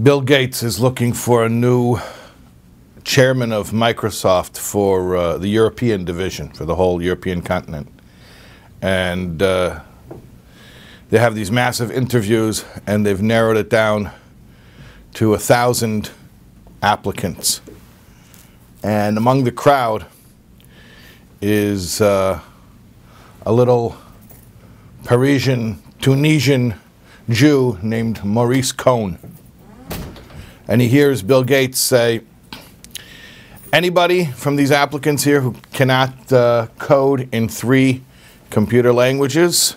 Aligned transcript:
Bill 0.00 0.22
Gates 0.22 0.62
is 0.62 0.80
looking 0.80 1.12
for 1.12 1.44
a 1.44 1.50
new 1.50 1.98
chairman 3.04 3.52
of 3.52 3.72
Microsoft 3.72 4.56
for 4.56 5.14
uh, 5.14 5.36
the 5.36 5.48
European 5.48 6.06
division, 6.06 6.48
for 6.48 6.64
the 6.64 6.76
whole 6.76 7.02
European 7.02 7.42
continent. 7.42 7.92
And 8.80 9.42
uh, 9.42 9.80
they 11.10 11.18
have 11.18 11.34
these 11.34 11.52
massive 11.52 11.90
interviews, 11.90 12.64
and 12.86 13.04
they've 13.04 13.20
narrowed 13.20 13.58
it 13.58 13.68
down 13.68 14.10
to 15.12 15.34
a 15.34 15.38
thousand 15.38 16.10
applicants. 16.82 17.60
And 18.82 19.18
among 19.18 19.44
the 19.44 19.52
crowd 19.52 20.06
is 21.42 22.00
uh, 22.00 22.40
a 23.44 23.52
little 23.52 23.98
Parisian, 25.04 25.82
Tunisian 26.00 26.76
Jew 27.28 27.78
named 27.82 28.24
Maurice 28.24 28.72
Cohn. 28.72 29.18
And 30.72 30.80
he 30.80 30.88
hears 30.88 31.20
Bill 31.20 31.44
Gates 31.44 31.78
say, 31.78 32.22
Anybody 33.74 34.24
from 34.24 34.56
these 34.56 34.72
applicants 34.72 35.22
here 35.22 35.42
who 35.42 35.54
cannot 35.74 36.32
uh, 36.32 36.68
code 36.78 37.28
in 37.30 37.46
three 37.46 38.02
computer 38.48 38.90
languages 38.90 39.76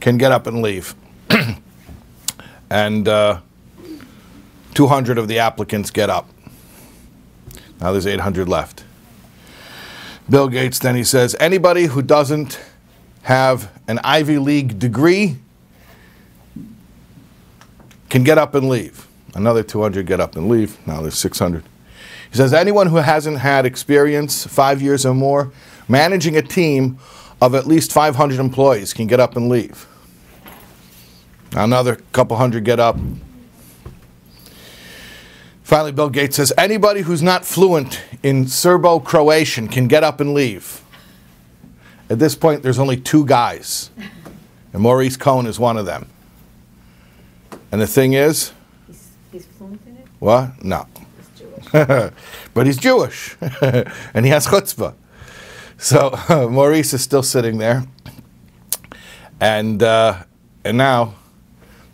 can 0.00 0.18
get 0.18 0.32
up 0.32 0.48
and 0.48 0.62
leave. 0.62 0.96
and 2.70 3.06
uh, 3.06 3.38
200 4.74 5.16
of 5.16 5.28
the 5.28 5.38
applicants 5.38 5.92
get 5.92 6.10
up. 6.10 6.28
Now 7.80 7.92
there's 7.92 8.08
800 8.08 8.48
left. 8.48 8.82
Bill 10.28 10.48
Gates 10.48 10.80
then 10.80 10.96
he 10.96 11.04
says 11.04 11.36
anybody 11.38 11.84
who 11.84 12.02
doesn't 12.02 12.58
have 13.22 13.70
an 13.86 14.00
Ivy 14.02 14.38
League 14.38 14.80
degree 14.80 15.36
can 18.10 18.24
get 18.24 18.38
up 18.38 18.56
and 18.56 18.68
leave. 18.68 19.06
Another 19.36 19.62
200 19.62 20.06
get 20.06 20.18
up 20.18 20.34
and 20.34 20.48
leave. 20.48 20.84
Now 20.86 21.02
there's 21.02 21.18
600. 21.18 21.62
He 22.30 22.36
says 22.36 22.52
anyone 22.52 22.88
who 22.88 22.96
hasn't 22.96 23.38
had 23.38 23.66
experience, 23.66 24.46
five 24.46 24.82
years 24.82 25.06
or 25.06 25.14
more, 25.14 25.52
managing 25.88 26.36
a 26.36 26.42
team 26.42 26.98
of 27.40 27.54
at 27.54 27.66
least 27.66 27.92
500 27.92 28.40
employees 28.40 28.92
can 28.92 29.06
get 29.06 29.20
up 29.20 29.36
and 29.36 29.48
leave. 29.48 29.86
Another 31.54 31.96
couple 32.12 32.36
hundred 32.36 32.64
get 32.64 32.80
up. 32.80 32.98
Finally, 35.62 35.92
Bill 35.92 36.10
Gates 36.10 36.36
says 36.36 36.52
anybody 36.56 37.02
who's 37.02 37.22
not 37.22 37.44
fluent 37.44 38.00
in 38.22 38.46
Serbo 38.46 39.00
Croatian 39.00 39.68
can 39.68 39.86
get 39.88 40.04
up 40.04 40.20
and 40.20 40.32
leave. 40.32 40.82
At 42.08 42.18
this 42.18 42.34
point, 42.34 42.62
there's 42.62 42.78
only 42.78 42.96
two 42.96 43.26
guys, 43.26 43.90
and 44.72 44.82
Maurice 44.82 45.16
Cohn 45.16 45.46
is 45.46 45.58
one 45.58 45.76
of 45.76 45.84
them. 45.84 46.08
And 47.72 47.80
the 47.80 47.86
thing 47.86 48.12
is, 48.12 48.52
He's, 48.86 49.10
he's 49.32 49.46
fluent 49.46 49.80
in 49.86 49.96
it? 49.96 50.05
What? 50.18 50.62
No. 50.64 50.86
He's 51.72 51.72
but 52.54 52.66
he's 52.66 52.76
Jewish, 52.76 53.36
and 53.60 54.24
he 54.24 54.30
has 54.30 54.46
chutzpah. 54.46 54.94
So 55.78 56.18
Maurice 56.50 56.92
is 56.94 57.02
still 57.02 57.22
sitting 57.22 57.58
there, 57.58 57.84
and 59.40 59.82
uh, 59.82 60.22
and 60.64 60.78
now 60.78 61.14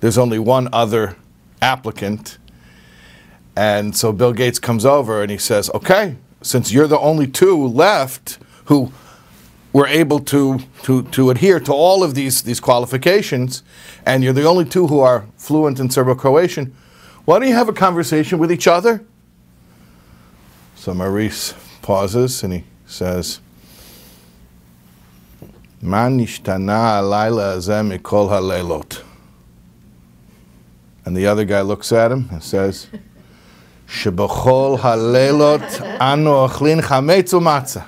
there's 0.00 0.18
only 0.18 0.38
one 0.38 0.68
other 0.72 1.16
applicant, 1.60 2.38
and 3.56 3.96
so 3.96 4.12
Bill 4.12 4.32
Gates 4.32 4.58
comes 4.58 4.84
over 4.84 5.22
and 5.22 5.30
he 5.30 5.38
says, 5.38 5.70
"Okay, 5.74 6.16
since 6.42 6.72
you're 6.72 6.86
the 6.86 6.98
only 6.98 7.26
two 7.26 7.66
left 7.66 8.38
who 8.66 8.92
were 9.72 9.86
able 9.86 10.20
to 10.20 10.60
to 10.82 11.02
to 11.04 11.30
adhere 11.30 11.58
to 11.60 11.72
all 11.72 12.04
of 12.04 12.14
these 12.14 12.42
these 12.42 12.60
qualifications, 12.60 13.62
and 14.06 14.22
you're 14.22 14.32
the 14.32 14.44
only 14.44 14.64
two 14.64 14.86
who 14.86 15.00
are 15.00 15.26
fluent 15.36 15.80
in 15.80 15.90
Serbo-Croatian, 15.90 16.74
why 17.24 17.38
don't 17.38 17.48
you 17.48 17.54
have 17.54 17.68
a 17.68 17.72
conversation 17.72 18.38
with 18.38 18.50
each 18.50 18.66
other?" 18.66 19.04
So 20.76 20.92
Maurice 20.94 21.54
pauses 21.82 22.42
and 22.42 22.52
he 22.52 22.64
says, 22.86 23.40
alayla 25.82 27.58
halelot. 28.28 29.02
And 31.04 31.16
the 31.16 31.26
other 31.26 31.44
guy 31.44 31.62
looks 31.62 31.92
at 31.92 32.12
him 32.12 32.28
and 32.30 32.42
says, 32.42 32.86
Shebachol 33.88 34.78
halelot 34.78 35.98
u'matzah. 37.32 37.86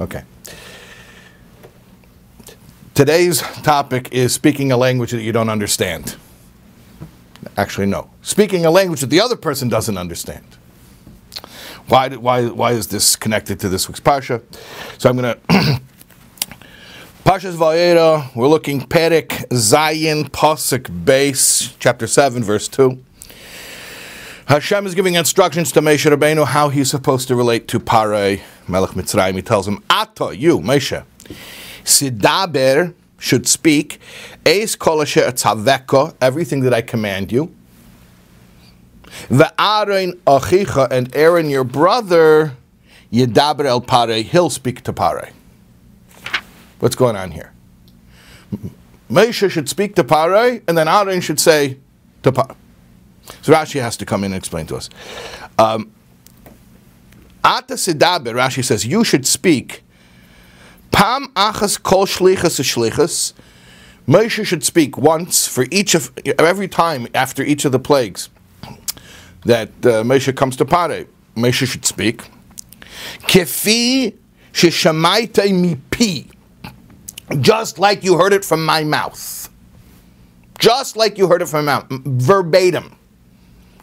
Okay. 0.00 0.22
Today's 2.94 3.40
topic 3.62 4.08
is 4.12 4.32
speaking 4.32 4.72
a 4.72 4.76
language 4.76 5.10
that 5.12 5.22
you 5.22 5.32
don't 5.32 5.50
understand. 5.50 6.16
Actually, 7.56 7.86
no. 7.86 8.10
Speaking 8.22 8.64
a 8.66 8.70
language 8.70 9.00
that 9.00 9.10
the 9.10 9.20
other 9.20 9.36
person 9.36 9.68
doesn't 9.68 9.96
understand. 9.96 10.44
Why, 11.86 12.08
why, 12.10 12.46
why 12.46 12.72
is 12.72 12.88
this 12.88 13.16
connected 13.16 13.58
to 13.60 13.68
this 13.68 13.88
week's 13.88 14.00
Parsha? 14.00 14.42
So 14.98 15.08
I'm 15.08 15.16
going 15.16 15.34
to. 15.34 15.80
Parshas 17.24 17.56
Va'eira, 17.56 18.34
we're 18.34 18.48
looking 18.48 18.80
Perek 18.80 19.28
Zayin 19.48 20.30
Pasuk 20.30 21.04
Beis, 21.04 21.74
chapter 21.78 22.06
7, 22.06 22.42
verse 22.42 22.68
2. 22.68 23.04
Hashem 24.46 24.86
is 24.86 24.94
giving 24.94 25.14
instructions 25.14 25.70
to 25.72 25.82
Moshe 25.82 26.10
Rabbeinu 26.10 26.46
how 26.46 26.70
he's 26.70 26.88
supposed 26.88 27.28
to 27.28 27.36
relate 27.36 27.68
to 27.68 27.78
Paray, 27.78 28.40
Melech 28.66 28.92
Mitzrayim. 28.92 29.34
He 29.34 29.42
tells 29.42 29.68
him, 29.68 29.84
Ata, 29.90 30.34
you, 30.34 30.60
Moshe, 30.60 31.04
Sidaber 31.84 32.94
should 33.18 33.46
speak, 33.46 34.00
Eis 34.46 34.76
kol 34.76 35.02
asher 35.02 35.32
everything 36.20 36.60
that 36.60 36.72
I 36.72 36.82
command 36.82 37.32
you. 37.32 37.54
Ve'aron 39.28 40.12
achicha, 40.26 40.90
and 40.90 41.14
Aaron 41.14 41.50
your 41.50 41.64
brother, 41.64 42.56
Yedaber 43.12 43.64
el 43.64 43.80
Pare, 43.80 44.22
he'll 44.22 44.50
speak 44.50 44.82
to 44.82 44.92
Pare. 44.92 45.30
What's 46.78 46.94
going 46.94 47.16
on 47.16 47.32
here? 47.32 47.52
Moshe 49.10 49.50
should 49.50 49.68
speak 49.68 49.94
to 49.96 50.04
Pare, 50.04 50.62
and 50.68 50.78
then 50.78 50.86
Aaron 50.88 51.20
should 51.20 51.40
say 51.40 51.78
to 52.22 52.32
Pare. 52.32 52.54
So 53.42 53.52
Rashi 53.52 53.80
has 53.80 53.96
to 53.98 54.06
come 54.06 54.24
in 54.24 54.32
and 54.32 54.38
explain 54.38 54.66
to 54.66 54.76
us. 54.76 54.88
Um, 55.58 55.92
Ata 57.44 57.74
Sidaber, 57.74 58.34
Rashi 58.34 58.64
says, 58.64 58.86
you 58.86 59.04
should 59.04 59.26
speak. 59.26 59.82
Pam 60.90 61.28
achas 61.34 61.82
kol 61.82 62.06
shlichas 62.06 62.60
shlichas. 62.60 63.32
Moshe 64.06 64.44
should 64.46 64.64
speak 64.64 64.96
once 64.96 65.46
for 65.46 65.66
each 65.70 65.94
of 65.94 66.12
every 66.38 66.68
time 66.68 67.06
after 67.14 67.42
each 67.42 67.64
of 67.64 67.72
the 67.72 67.78
plagues 67.78 68.30
that 69.44 69.68
uh, 69.84 70.02
Moshe 70.02 70.34
comes 70.34 70.56
to 70.56 70.64
Pare. 70.64 71.06
Moshe 71.36 71.66
should 71.66 71.84
speak. 71.84 72.22
Kefi 73.22 74.16
sheshamaita 74.52 75.44
mipi. 75.52 76.30
Just 77.40 77.78
like 77.78 78.02
you 78.02 78.16
heard 78.16 78.32
it 78.32 78.44
from 78.44 78.64
my 78.64 78.82
mouth. 78.82 79.50
Just 80.58 80.96
like 80.96 81.18
you 81.18 81.28
heard 81.28 81.42
it 81.42 81.46
from 81.46 81.66
my 81.66 81.80
mouth. 81.80 81.86
Verbatim. 81.90 82.96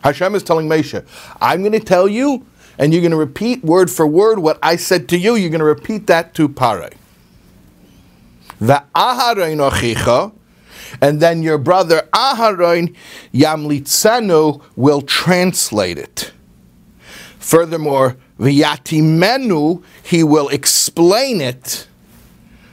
Hashem 0.03 0.35
is 0.35 0.43
telling 0.43 0.67
Moshe, 0.67 1.03
I'm 1.41 1.61
going 1.61 1.71
to 1.71 1.79
tell 1.79 2.07
you, 2.07 2.45
and 2.77 2.93
you're 2.93 3.01
going 3.01 3.11
to 3.11 3.17
repeat 3.17 3.63
word 3.63 3.89
for 3.89 4.05
word 4.05 4.39
what 4.39 4.59
I 4.61 4.75
said 4.75 5.07
to 5.09 5.17
you. 5.17 5.35
You're 5.35 5.49
going 5.49 5.59
to 5.59 5.65
repeat 5.65 6.07
that 6.07 6.33
to 6.35 6.49
Pare. 6.49 6.91
Va'aharein 8.61 9.69
achicha, 9.69 10.31
and 11.01 11.19
then 11.19 11.43
your 11.43 11.57
brother 11.57 12.07
Aharon 12.13 12.95
Yamlitzenu 13.33 14.61
will 14.75 15.01
translate 15.01 15.97
it. 15.97 16.31
Furthermore, 17.39 18.17
V'yatimenu, 18.39 19.83
he 20.03 20.23
will 20.23 20.49
explain 20.49 21.41
it, 21.41 21.87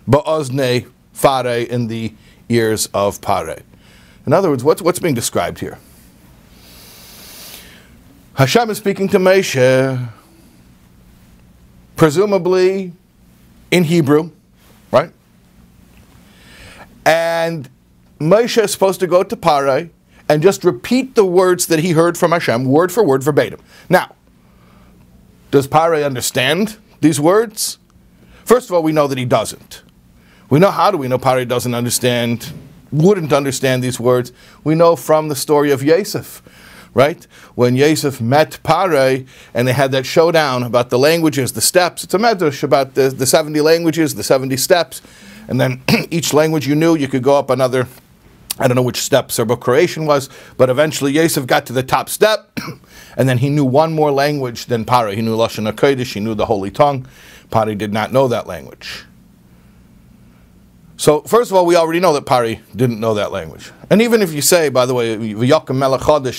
ba'ozne 0.09 0.91
fare, 1.13 1.59
in 1.67 1.89
the 1.89 2.15
ears 2.49 2.89
of 2.95 3.21
Pare. 3.21 3.63
In 4.27 4.33
other 4.33 4.51
words, 4.51 4.63
what's, 4.63 4.81
what's 4.83 4.99
being 4.99 5.15
described 5.15 5.59
here? 5.59 5.79
Hashem 8.35 8.71
is 8.71 8.79
speaking 8.79 9.09
to 9.09 9.19
Moshe, 9.19 10.09
presumably 11.97 12.93
in 13.71 13.85
Hebrew, 13.85 14.31
right? 14.91 15.13
And 17.05 17.69
Moshe 18.19 18.63
is 18.63 18.73
supposed 18.73 19.01
to 19.01 19.07
go 19.07 19.23
to 19.23 19.37
Pare 19.37 19.91
and 20.31 20.43
just 20.43 20.65
repeat 20.65 21.15
the 21.15 21.27
words 21.27 21.67
that 21.67 21.81
he 21.81 21.93
heard 21.93 22.17
from 22.17 22.33
Hashem, 22.33 22.65
word 22.65 22.91
for 22.91 23.05
word, 23.05 23.23
verbatim. 23.23 23.61
Now, 23.91 24.15
does 25.51 25.67
Pare 25.67 25.97
understand 25.97 26.79
these 27.03 27.21
words? 27.21 27.77
First 28.47 28.71
of 28.71 28.75
all, 28.75 28.83
we 28.83 28.93
know 28.93 29.07
that 29.09 29.19
he 29.19 29.27
doesn't. 29.27 29.83
We 30.49 30.59
know 30.59 30.71
how 30.71 30.91
do 30.91 30.97
we 30.97 31.07
know 31.07 31.19
Pare 31.19 31.45
doesn't 31.45 31.75
understand, 31.75 32.51
wouldn't 32.91 33.33
understand 33.33 33.85
these 33.85 34.01
words? 34.01 34.33
We 34.65 34.75
know 34.75 34.97
from 34.97 35.29
the 35.29 35.37
story 35.37 35.71
of 35.71 35.83
Yosef, 35.83 36.43
right? 36.95 37.25
When 37.55 37.77
Yosef 37.77 38.21
met 38.21 38.59
Pare 38.63 39.25
and 39.55 39.69
they 39.69 39.73
had 39.73 39.93
that 39.93 40.07
showdown 40.07 40.63
about 40.63 40.91
the 40.91 40.99
languages, 40.99 41.53
the 41.53 41.61
steps. 41.61 42.05
It's 42.05 42.15
a 42.15 42.19
medrash 42.19 42.63
about 42.63 42.95
the, 42.95 43.09
the 43.09 43.27
70 43.27 43.61
languages, 43.61 44.15
the 44.15 44.23
70 44.23 44.57
steps. 44.57 45.03
And 45.49 45.61
then 45.61 45.83
each 46.11 46.33
language 46.33 46.67
you 46.67 46.75
knew, 46.75 46.95
you 46.95 47.09
could 47.09 47.23
go 47.23 47.37
up 47.39 47.51
another 47.51 47.87
I 48.59 48.69
don't 48.69 48.77
know 48.77 48.83
which 48.83 49.01
step 49.01 49.33
Serbo 49.33 49.57
Croatian 49.57 50.05
was, 50.05 50.29
but 50.59 50.69
eventually 50.69 51.11
Yosef 51.13 51.47
got 51.47 51.65
to 51.67 51.73
the 51.73 51.83
top 51.83 52.11
step, 52.11 52.51
and 53.17 53.27
then 53.27 53.39
he 53.39 53.49
knew 53.49 53.65
one 53.65 53.95
more 53.95 54.13
language 54.13 54.67
than 54.67 54.85
Pari. 54.85 55.17
He 55.17 55.23
knew 55.23 55.35
Lashon 55.35 55.71
HaKodesh, 55.73 56.13
he 56.13 56.21
knew 56.21 56.35
the 56.35 56.45
Holy 56.45 56.71
Tongue. 56.71 57.07
Pari 57.51 57.75
did 57.75 57.95
not 57.95 58.13
know 58.13 58.29
that 58.29 58.47
language. 58.47 59.07
So, 61.03 61.23
first 61.23 61.51
of 61.51 61.57
all, 61.57 61.67
we 61.67 61.75
already 61.75 61.99
know 61.99 62.13
that 62.13 62.27
Pari 62.27 62.61
didn't 62.77 63.01
know 63.01 63.13
that 63.15 63.33
language. 63.33 63.73
And 63.91 64.01
even 64.01 64.23
if 64.23 64.33
you 64.33 64.41
say, 64.41 64.69
by 64.69 64.87
the 64.87 64.95
way, 64.95 65.17
V'yakim 65.17 65.81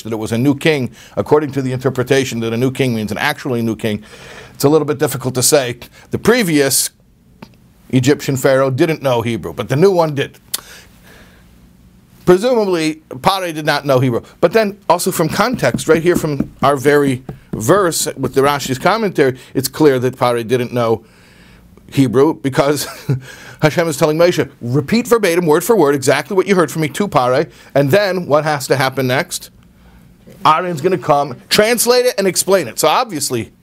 that 0.03 0.13
it 0.13 0.15
was 0.15 0.31
a 0.31 0.37
new 0.37 0.57
king, 0.57 0.95
according 1.17 1.51
to 1.51 1.61
the 1.61 1.73
interpretation 1.73 2.39
that 2.39 2.53
a 2.53 2.55
new 2.55 2.71
king 2.71 2.95
means 2.95 3.11
an 3.11 3.17
actually 3.17 3.61
new 3.61 3.75
king, 3.75 4.05
it's 4.53 4.63
a 4.63 4.69
little 4.69 4.85
bit 4.85 4.99
difficult 4.99 5.35
to 5.35 5.43
say. 5.43 5.79
The 6.11 6.17
previous 6.17 6.91
Egyptian 7.89 8.37
pharaoh 8.37 8.71
didn't 8.71 9.01
know 9.01 9.21
Hebrew, 9.21 9.51
but 9.51 9.67
the 9.67 9.75
new 9.75 9.91
one 9.91 10.15
did. 10.15 10.39
Presumably, 12.25 13.03
Pari 13.21 13.51
did 13.51 13.65
not 13.65 13.85
know 13.85 13.99
Hebrew. 13.99 14.21
But 14.39 14.53
then, 14.53 14.79
also 14.87 15.11
from 15.11 15.27
context, 15.27 15.89
right 15.89 16.01
here 16.01 16.15
from 16.15 16.55
our 16.61 16.77
very 16.77 17.25
verse 17.51 18.05
with 18.15 18.33
the 18.33 18.39
Rashi's 18.39 18.79
commentary, 18.79 19.37
it's 19.53 19.67
clear 19.67 19.99
that 19.99 20.17
Pari 20.17 20.45
didn't 20.45 20.71
know 20.71 21.03
Hebrew 21.93 22.33
because 22.33 22.87
Hashem 23.63 23.87
is 23.87 23.95
telling 23.95 24.17
Moshe, 24.17 24.51
repeat 24.59 25.07
verbatim, 25.07 25.45
word 25.45 25.63
for 25.63 25.73
word, 25.73 25.95
exactly 25.95 26.35
what 26.35 26.47
you 26.47 26.55
heard 26.55 26.69
from 26.69 26.81
me 26.81 26.89
to 26.89 27.07
Pare, 27.07 27.47
and 27.73 27.89
then 27.89 28.25
what 28.25 28.43
has 28.43 28.67
to 28.67 28.75
happen 28.75 29.07
next? 29.07 29.51
Aaron's 30.45 30.81
going 30.81 30.91
to 30.91 31.03
come, 31.03 31.39
translate 31.47 32.05
it, 32.05 32.13
and 32.17 32.27
explain 32.27 32.67
it. 32.67 32.77
So 32.77 32.89
obviously, 32.89 33.53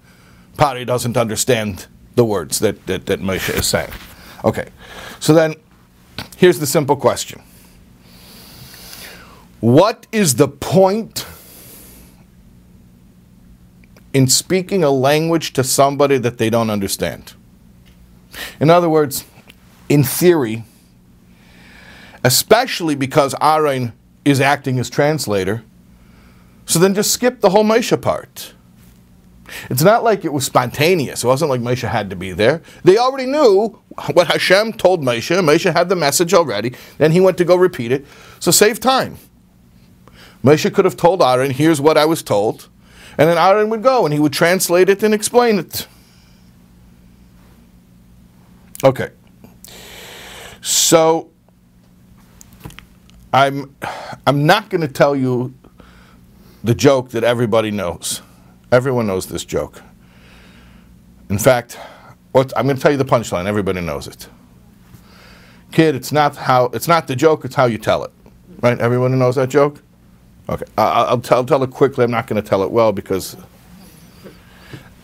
Pare 0.57 0.87
doesn't 0.87 1.19
understand 1.19 1.87
the 2.15 2.25
words 2.25 2.61
that, 2.61 2.87
that, 2.87 3.05
that 3.07 3.21
Moshe 3.21 3.51
is 3.51 3.67
saying. 3.67 3.93
Okay, 4.43 4.71
so 5.19 5.35
then 5.35 5.55
here's 6.39 6.59
the 6.59 6.67
simple 6.67 6.97
question 6.97 7.43
What 9.61 10.07
is 10.13 10.37
the 10.37 10.49
point 10.49 11.27
in 14.15 14.29
speaking 14.29 14.83
a 14.83 14.91
language 14.91 15.53
to 15.53 15.63
somebody 15.63 16.17
that 16.17 16.39
they 16.39 16.49
don't 16.49 16.71
understand? 16.71 17.35
In 18.61 18.71
other 18.71 18.89
words, 18.89 19.25
in 19.91 20.05
theory, 20.05 20.65
especially 22.25 22.95
because 22.95 23.35
Aaron 23.43 23.93
is 24.25 24.41
acting 24.41 24.79
as 24.79 24.89
translator, 24.89 25.65
so 26.65 26.79
then 26.79 26.95
just 26.95 27.11
skip 27.11 27.41
the 27.41 27.51
whole 27.51 27.65
Moshe 27.65 28.01
part. 28.01 28.55
It's 29.69 29.83
not 29.83 30.05
like 30.05 30.25
it 30.25 30.33
was 30.33 30.47
spontaneous. 30.47 31.25
It 31.25 31.27
wasn't 31.27 31.51
like 31.51 31.61
Moshe 31.61 31.87
had 31.87 32.09
to 32.11 32.17
be 32.17 32.31
there. 32.31 32.63
They 32.85 32.99
already 32.99 33.27
knew 33.27 33.81
what 34.13 34.29
Hashem 34.29 34.75
told 34.75 35.03
Moshe. 35.03 35.37
Moshe 35.43 35.73
had 35.73 35.89
the 35.89 35.97
message 35.97 36.33
already. 36.33 36.73
Then 36.99 37.11
he 37.11 37.21
went 37.21 37.37
to 37.39 37.45
go 37.45 37.57
repeat 37.57 37.91
it. 37.91 38.07
So 38.39 38.53
save 38.53 38.79
time. 38.79 39.17
Moshe 40.45 40.73
could 40.73 40.85
have 40.85 40.97
told 40.97 41.21
Aaron, 41.21 41.51
here's 41.51 41.81
what 41.81 41.99
I 41.99 42.05
was 42.05 42.23
told. 42.23 42.69
And 43.19 43.29
then 43.29 43.37
Aaron 43.37 43.71
would 43.71 43.83
go 43.83 44.05
and 44.05 44.15
he 44.15 44.21
would 44.21 44.33
translate 44.33 44.89
it 44.89 45.03
and 45.03 45.13
explain 45.13 45.59
it. 45.59 45.89
Okay. 48.85 49.11
So 50.61 51.31
I'm 53.33 53.75
I'm 54.27 54.47
not 54.47 54.69
going 54.71 54.81
to 54.81 54.89
tell 54.89 55.15
you 55.17 55.55
the 56.63 56.75
joke 56.75 57.11
that 57.11 57.25
everybody 57.25 57.71
knows. 57.71 58.23
Everyone 58.73 59.07
knows 59.07 59.27
this 59.27 59.45
joke. 59.45 59.83
In 61.29 61.39
fact, 61.39 61.79
I'm 62.35 62.47
going 62.49 62.77
to 62.77 62.83
tell 62.83 62.91
you 62.91 62.99
the 62.99 63.05
punchline. 63.05 63.47
Everybody 63.47 63.81
knows 63.81 64.07
it. 64.07 64.29
Kid, 65.73 65.95
it's 65.95 66.13
not 66.13 66.37
how 66.37 66.67
it's 66.67 66.89
not 66.89 67.07
the 67.07 67.17
joke. 67.17 67.45
It's 67.45 67.55
how 67.55 67.67
you 67.67 67.79
tell 67.79 68.05
it. 68.05 68.11
Right? 68.61 68.79
Everyone 68.79 69.17
knows 69.19 69.37
that 69.37 69.49
joke. 69.49 69.83
Okay, 70.49 70.67
I'll, 70.77 71.07
I'll, 71.07 71.21
tell, 71.21 71.39
I'll 71.39 71.45
tell 71.45 71.63
it 71.63 71.71
quickly. 71.71 72.05
I'm 72.05 72.11
not 72.11 72.27
going 72.27 72.43
to 72.43 72.49
tell 72.49 72.65
it 72.65 72.71
well 72.73 72.93
because 72.93 73.37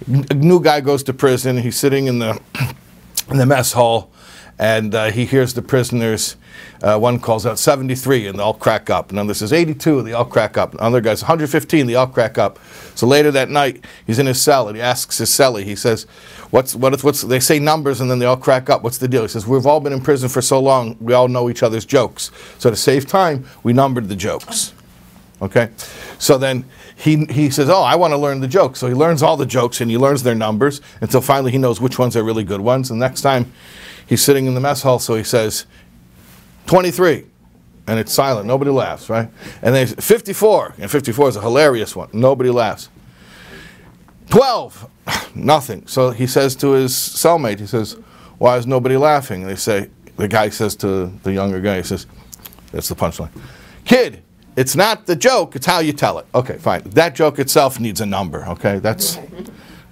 a 0.08 0.34
new 0.34 0.60
guy 0.60 0.80
goes 0.80 1.04
to 1.04 1.14
prison. 1.14 1.56
He's 1.56 1.76
sitting 1.76 2.06
in 2.06 2.18
the 2.18 2.40
in 3.30 3.36
the 3.36 3.46
mess 3.46 3.72
hall, 3.72 4.10
and 4.58 4.94
uh, 4.94 5.10
he 5.10 5.26
hears 5.26 5.54
the 5.54 5.62
prisoners. 5.62 6.36
Uh, 6.82 6.98
one 6.98 7.18
calls 7.18 7.44
out 7.44 7.58
73, 7.58 8.26
and 8.26 8.38
they 8.38 8.42
all 8.42 8.54
crack 8.54 8.88
up. 8.88 9.10
Another 9.10 9.34
says 9.34 9.52
82, 9.52 9.98
and 9.98 10.08
they 10.08 10.12
all 10.12 10.24
crack 10.24 10.56
up. 10.56 10.74
Another 10.74 11.00
guy's 11.00 11.22
115, 11.22 11.86
they 11.86 11.94
all 11.94 12.06
crack 12.06 12.38
up. 12.38 12.58
So 12.94 13.06
later 13.06 13.30
that 13.32 13.50
night, 13.50 13.84
he's 14.06 14.18
in 14.18 14.26
his 14.26 14.40
cell, 14.40 14.68
and 14.68 14.76
he 14.76 14.82
asks 14.82 15.18
his 15.18 15.30
cellie. 15.30 15.64
He 15.64 15.76
says, 15.76 16.04
"What's 16.50 16.74
what? 16.74 17.02
What's?" 17.02 17.22
They 17.22 17.40
say 17.40 17.58
numbers, 17.58 18.00
and 18.00 18.10
then 18.10 18.18
they 18.18 18.26
all 18.26 18.36
crack 18.36 18.70
up. 18.70 18.82
What's 18.82 18.98
the 18.98 19.08
deal? 19.08 19.22
He 19.22 19.28
says, 19.28 19.46
"We've 19.46 19.66
all 19.66 19.80
been 19.80 19.92
in 19.92 20.00
prison 20.00 20.28
for 20.28 20.40
so 20.40 20.58
long, 20.60 20.96
we 21.00 21.12
all 21.12 21.28
know 21.28 21.50
each 21.50 21.62
other's 21.62 21.84
jokes. 21.84 22.30
So 22.58 22.70
to 22.70 22.76
save 22.76 23.06
time, 23.06 23.46
we 23.62 23.72
numbered 23.72 24.08
the 24.08 24.16
jokes." 24.16 24.72
Okay, 25.42 25.68
so 26.18 26.38
then 26.38 26.64
he, 26.96 27.26
he 27.26 27.50
says, 27.50 27.68
Oh, 27.68 27.82
I 27.82 27.94
want 27.94 28.12
to 28.12 28.16
learn 28.16 28.40
the 28.40 28.48
jokes. 28.48 28.78
So 28.78 28.88
he 28.88 28.94
learns 28.94 29.22
all 29.22 29.36
the 29.36 29.44
jokes 29.44 29.82
and 29.82 29.90
he 29.90 29.98
learns 29.98 30.22
their 30.22 30.34
numbers 30.34 30.80
until 31.02 31.20
finally 31.20 31.52
he 31.52 31.58
knows 31.58 31.78
which 31.78 31.98
ones 31.98 32.16
are 32.16 32.24
really 32.24 32.42
good 32.42 32.62
ones. 32.62 32.90
And 32.90 32.98
next 32.98 33.20
time 33.20 33.52
he's 34.06 34.22
sitting 34.22 34.46
in 34.46 34.54
the 34.54 34.60
mess 34.60 34.82
hall, 34.82 34.98
so 34.98 35.14
he 35.14 35.24
says, 35.24 35.66
23. 36.66 37.26
And 37.88 38.00
it's 38.00 38.12
silent. 38.12 38.46
Nobody 38.46 38.70
laughs, 38.70 39.08
right? 39.08 39.28
And 39.62 39.74
then 39.74 39.86
54. 39.86 40.74
And 40.78 40.90
54 40.90 41.28
is 41.28 41.36
a 41.36 41.40
hilarious 41.40 41.94
one. 41.94 42.08
Nobody 42.12 42.50
laughs. 42.50 42.88
12. 44.30 44.90
Nothing. 45.34 45.86
So 45.86 46.10
he 46.10 46.26
says 46.26 46.56
to 46.56 46.72
his 46.72 46.92
cellmate, 46.92 47.60
he 47.60 47.66
says, 47.66 47.92
Why 48.38 48.56
is 48.56 48.66
nobody 48.66 48.96
laughing? 48.96 49.42
And 49.42 49.50
they 49.50 49.56
say, 49.56 49.90
the 50.16 50.26
guy 50.26 50.48
says 50.48 50.74
to 50.76 51.06
the 51.22 51.32
younger 51.32 51.60
guy, 51.60 51.76
he 51.76 51.82
says, 51.84 52.06
That's 52.72 52.88
the 52.88 52.96
punchline. 52.96 53.30
Kid, 53.84 54.22
it's 54.56 54.74
not 54.74 55.06
the 55.06 55.14
joke, 55.14 55.54
it's 55.54 55.66
how 55.66 55.78
you 55.78 55.92
tell 55.92 56.18
it. 56.18 56.26
Okay, 56.34 56.58
fine. 56.58 56.82
That 56.90 57.14
joke 57.14 57.38
itself 57.38 57.78
needs 57.78 58.00
a 58.00 58.06
number, 58.06 58.44
okay? 58.48 58.78
That's 58.78 59.18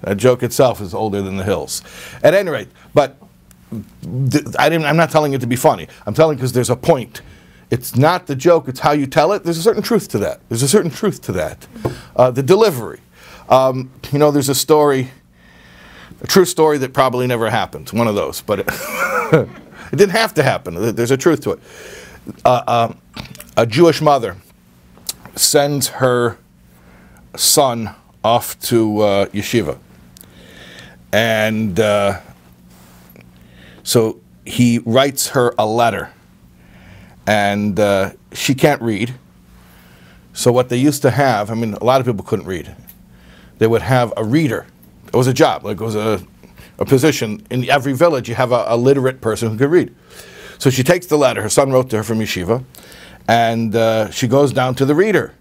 that 0.00 0.17
joke 0.17 0.43
itself 0.43 0.81
is 0.81 0.94
older 0.94 1.22
than 1.22 1.37
the 1.37 1.44
hills. 1.44 1.82
At 2.22 2.34
any 2.34 2.50
rate, 2.50 2.69
but 2.93 3.17
I 4.59 4.69
didn't, 4.69 4.85
I'm 4.85 4.97
not 4.97 5.11
telling 5.11 5.32
it 5.32 5.41
to 5.41 5.47
be 5.47 5.56
funny. 5.56 5.88
I'm 6.06 6.15
telling 6.15 6.37
because 6.37 6.53
there's 6.53 6.71
a 6.71 6.76
point. 6.76 7.23
It's 7.71 7.97
not 7.97 8.26
the 8.26 8.37
joke, 8.37 8.69
it's 8.69 8.81
how 8.81 8.93
you 8.93 9.06
tell 9.06 9.32
it. 9.32 9.43
There's 9.43 9.59
a 9.59 9.62
certain 9.62 9.82
truth 9.82 10.09
to 10.09 10.19
that. 10.19 10.41
There's 10.49 10.62
a 10.62 10.69
certain 10.69 10.91
truth 10.91 11.23
to 11.23 11.32
that. 11.32 11.67
Uh, 12.15 12.31
the 12.31 12.43
delivery. 12.43 13.00
Um, 13.49 13.91
you 14.12 14.19
know, 14.19 14.31
there's 14.31 14.49
a 14.49 14.55
story, 14.55 15.11
a 16.21 16.26
true 16.26 16.44
story 16.44 16.79
that 16.79 16.93
probably 16.93 17.26
never 17.26 17.50
happened. 17.50 17.91
One 17.91 18.09
of 18.09 18.15
those, 18.15 18.43
but 18.43 18.61
it, 18.61 18.67
it 19.32 19.97
didn't 19.97 20.11
have 20.11 20.35
to 20.35 20.43
happen. 20.43 20.94
There's 20.94 21.11
a 21.11 21.17
truth 21.17 21.41
to 21.43 21.53
it. 21.53 21.61
Uh, 22.44 22.62
uh, 22.67 22.93
a 23.56 23.67
Jewish 23.67 24.00
mother 24.00 24.37
sends 25.37 25.88
her 25.88 26.38
son 27.37 27.94
off 28.23 28.58
to 28.60 29.01
uh, 29.01 29.27
yeshiva. 29.27 29.79
And 31.13 31.79
uh, 31.79 32.20
so 33.84 34.20
he 34.44 34.81
writes 34.81 35.29
her 35.29 35.55
a 35.56 35.67
letter. 35.67 36.12
And 37.26 37.81
uh, 37.81 38.12
she 38.32 38.55
can't 38.55 38.82
read. 38.82 39.14
So, 40.34 40.53
what 40.53 40.69
they 40.69 40.76
used 40.76 41.00
to 41.03 41.10
have, 41.10 41.50
I 41.50 41.55
mean, 41.55 41.72
a 41.72 41.84
lot 41.84 42.00
of 42.00 42.06
people 42.06 42.22
couldn't 42.22 42.44
read. 42.44 42.74
They 43.58 43.67
would 43.67 43.81
have 43.81 44.12
a 44.17 44.24
reader. 44.24 44.67
It 45.06 45.14
was 45.14 45.26
a 45.26 45.32
job, 45.32 45.64
like 45.64 45.81
it 45.81 45.84
was 45.84 45.94
a, 45.94 46.20
a 46.79 46.84
position. 46.84 47.46
In 47.50 47.70
every 47.70 47.94
village, 47.94 48.29
you 48.29 48.34
have 48.34 48.53
a, 48.53 48.64
a 48.67 48.76
literate 48.76 49.22
person 49.22 49.50
who 49.53 49.56
could 49.56 49.70
read. 49.70 49.94
So 50.58 50.69
she 50.69 50.82
takes 50.82 51.06
the 51.06 51.17
letter. 51.17 51.41
Her 51.41 51.48
son 51.48 51.70
wrote 51.72 51.88
to 51.91 51.98
her 51.98 52.03
from 52.03 52.19
yeshiva 52.19 52.64
and 53.29 53.74
uh, 53.74 54.10
she 54.10 54.29
goes 54.29 54.53
down 54.53 54.74
to 54.76 54.84
the 54.84 54.94
reader 54.94 55.34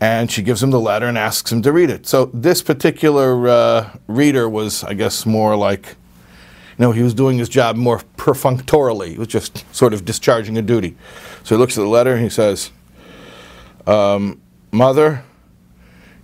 and 0.00 0.30
she 0.30 0.42
gives 0.42 0.62
him 0.62 0.70
the 0.70 0.80
letter 0.80 1.06
and 1.06 1.18
asks 1.18 1.50
him 1.50 1.62
to 1.62 1.72
read 1.72 1.90
it. 1.90 2.06
So 2.06 2.26
this 2.32 2.62
particular 2.62 3.48
uh, 3.48 3.98
reader 4.06 4.48
was, 4.48 4.82
I 4.84 4.94
guess, 4.94 5.26
more 5.26 5.56
like, 5.56 5.96
know, 6.80 6.92
he 6.92 7.02
was 7.02 7.14
doing 7.14 7.38
his 7.38 7.48
job 7.48 7.76
more 7.76 8.00
perfunctorily. 8.16 9.12
He 9.12 9.18
was 9.18 9.28
just 9.28 9.64
sort 9.74 9.92
of 9.92 10.04
discharging 10.04 10.56
a 10.56 10.62
duty. 10.62 10.96
So 11.44 11.54
he 11.54 11.58
looks 11.58 11.76
at 11.76 11.82
the 11.82 11.88
letter 11.88 12.14
and 12.14 12.22
he 12.22 12.30
says, 12.30 12.70
um, 13.86 14.40
Mother, 14.72 15.24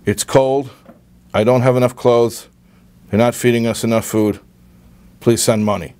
it's 0.05 0.23
cold. 0.23 0.69
I 1.33 1.43
don't 1.43 1.61
have 1.61 1.75
enough 1.75 1.95
clothes. 1.95 2.47
They're 3.09 3.17
not 3.17 3.35
feeding 3.35 3.67
us 3.67 3.83
enough 3.83 4.05
food. 4.05 4.39
Please 5.19 5.43
send 5.43 5.65
money. 5.65 5.93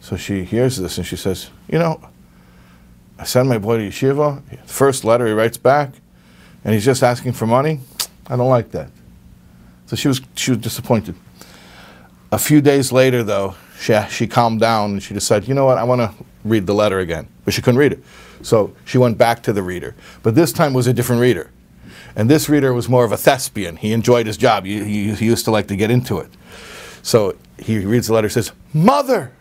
So 0.00 0.16
she 0.16 0.44
hears 0.44 0.76
this 0.76 0.98
and 0.98 1.06
she 1.06 1.16
says, 1.16 1.50
You 1.68 1.78
know, 1.78 2.00
I 3.18 3.24
send 3.24 3.48
my 3.48 3.58
boy 3.58 3.78
to 3.78 3.88
yeshiva. 3.88 4.42
First 4.68 5.04
letter 5.04 5.26
he 5.26 5.32
writes 5.32 5.56
back, 5.56 5.92
and 6.64 6.74
he's 6.74 6.84
just 6.84 7.02
asking 7.02 7.32
for 7.32 7.46
money. 7.46 7.80
I 8.26 8.36
don't 8.36 8.50
like 8.50 8.70
that. 8.72 8.90
So 9.86 9.96
she 9.96 10.08
was 10.08 10.20
she 10.34 10.50
was 10.52 10.58
disappointed. 10.58 11.14
A 12.36 12.38
few 12.38 12.60
days 12.60 12.92
later, 12.92 13.22
though, 13.22 13.54
she 13.80 13.98
she 14.10 14.26
calmed 14.26 14.60
down 14.60 14.90
and 14.90 15.02
she 15.02 15.14
decided, 15.14 15.48
you 15.48 15.54
know 15.54 15.64
what, 15.64 15.78
I 15.78 15.84
want 15.84 16.02
to 16.02 16.24
read 16.44 16.66
the 16.66 16.74
letter 16.74 16.98
again, 16.98 17.28
but 17.46 17.54
she 17.54 17.62
couldn't 17.62 17.78
read 17.78 17.94
it. 17.94 18.04
So 18.42 18.76
she 18.84 18.98
went 18.98 19.16
back 19.16 19.42
to 19.44 19.54
the 19.54 19.62
reader, 19.62 19.94
but 20.22 20.34
this 20.34 20.52
time 20.52 20.74
was 20.74 20.86
a 20.86 20.92
different 20.92 21.22
reader, 21.22 21.50
and 22.14 22.28
this 22.28 22.50
reader 22.50 22.74
was 22.74 22.90
more 22.90 23.06
of 23.06 23.12
a 23.12 23.16
thespian. 23.16 23.76
He 23.76 23.94
enjoyed 23.94 24.26
his 24.26 24.36
job. 24.36 24.66
He, 24.66 24.84
he, 24.84 25.14
he 25.14 25.24
used 25.24 25.46
to 25.46 25.50
like 25.50 25.66
to 25.68 25.76
get 25.76 25.90
into 25.90 26.18
it. 26.18 26.30
So 27.00 27.36
he 27.58 27.78
reads 27.78 28.08
the 28.08 28.12
letter, 28.12 28.28
says, 28.28 28.52
"Mother, 28.74 29.32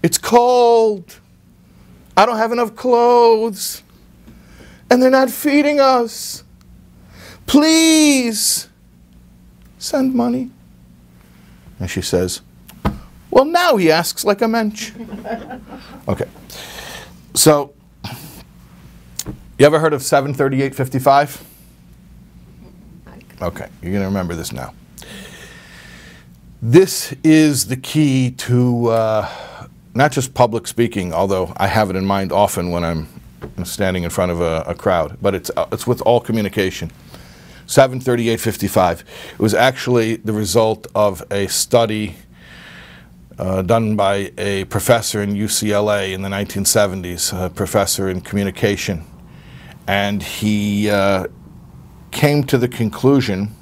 it's 0.00 0.18
cold." 0.18 1.18
I 2.16 2.26
don't 2.26 2.36
have 2.36 2.52
enough 2.52 2.76
clothes. 2.76 3.82
And 4.88 5.02
they're 5.02 5.10
not 5.10 5.30
feeding 5.30 5.80
us. 5.80 6.44
Please 7.46 8.68
send 9.78 10.14
money. 10.14 10.52
And 11.80 11.90
she 11.90 12.02
says, 12.02 12.40
Well, 13.30 13.44
now 13.44 13.76
he 13.76 13.90
asks 13.90 14.24
like 14.24 14.42
a 14.42 14.48
mensch. 14.48 14.92
okay. 16.08 16.26
So, 17.34 17.72
you 19.58 19.66
ever 19.66 19.78
heard 19.78 19.92
of 19.92 20.02
73855? 20.02 21.44
Okay, 23.40 23.68
you're 23.82 23.92
going 23.92 24.02
to 24.02 24.08
remember 24.08 24.34
this 24.34 24.52
now. 24.52 24.74
This 26.60 27.14
is 27.22 27.66
the 27.68 27.76
key 27.76 28.32
to 28.32 28.88
uh, 28.88 29.28
not 29.94 30.10
just 30.10 30.34
public 30.34 30.66
speaking, 30.66 31.12
although 31.12 31.52
I 31.56 31.68
have 31.68 31.90
it 31.90 31.96
in 31.96 32.04
mind 32.04 32.32
often 32.32 32.70
when 32.70 32.82
I'm 32.82 33.08
standing 33.64 34.02
in 34.02 34.10
front 34.10 34.32
of 34.32 34.40
a, 34.40 34.64
a 34.66 34.74
crowd, 34.74 35.16
but 35.22 35.34
it's, 35.34 35.50
uh, 35.56 35.66
it's 35.70 35.86
with 35.86 36.00
all 36.02 36.20
communication. 36.20 36.90
73855. 37.68 39.04
It 39.34 39.38
was 39.38 39.54
actually 39.54 40.16
the 40.16 40.32
result 40.32 40.86
of 40.94 41.22
a 41.30 41.46
study 41.46 42.16
uh, 43.38 43.62
done 43.62 43.94
by 43.94 44.32
a 44.36 44.64
professor 44.64 45.22
in 45.22 45.34
UCLA 45.34 46.12
in 46.12 46.22
the 46.22 46.28
1970s, 46.28 47.32
a 47.32 47.50
professor 47.50 48.08
in 48.08 48.20
communication. 48.20 49.04
And 49.86 50.22
he 50.22 50.90
uh, 50.90 51.26
came 52.10 52.42
to 52.44 52.58
the 52.58 52.68
conclusion 52.68 53.54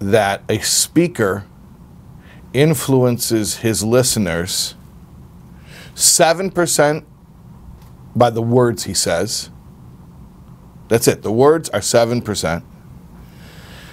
that 0.00 0.42
a 0.48 0.58
speaker 0.60 1.44
influences 2.52 3.58
his 3.58 3.84
listeners 3.84 4.74
7% 5.94 7.04
by 8.16 8.30
the 8.30 8.42
words 8.42 8.84
he 8.84 8.94
says. 8.94 9.50
That's 10.88 11.06
it. 11.06 11.22
The 11.22 11.32
words 11.32 11.68
are 11.70 11.80
7%. 11.80 12.62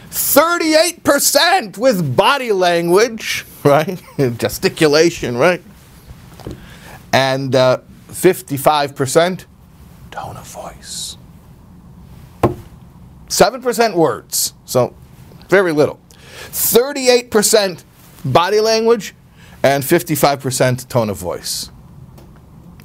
38% 0.10 1.78
with 1.78 2.16
body 2.16 2.52
language, 2.52 3.46
right? 3.64 4.02
Gesticulation, 4.38 5.38
right? 5.38 5.62
And 7.12 7.56
uh, 7.56 7.80
55% 8.08 9.46
tone 10.12 10.38
of 10.38 10.48
voice. 10.48 11.18
7% 13.28 13.96
words, 13.96 14.54
so 14.64 14.96
very 15.50 15.74
little. 15.74 16.00
38% 16.52 17.84
body 18.24 18.62
language 18.62 19.14
and 19.64 19.84
55% 19.84 20.88
tone 20.88 21.10
of 21.10 21.18
voice. 21.18 21.70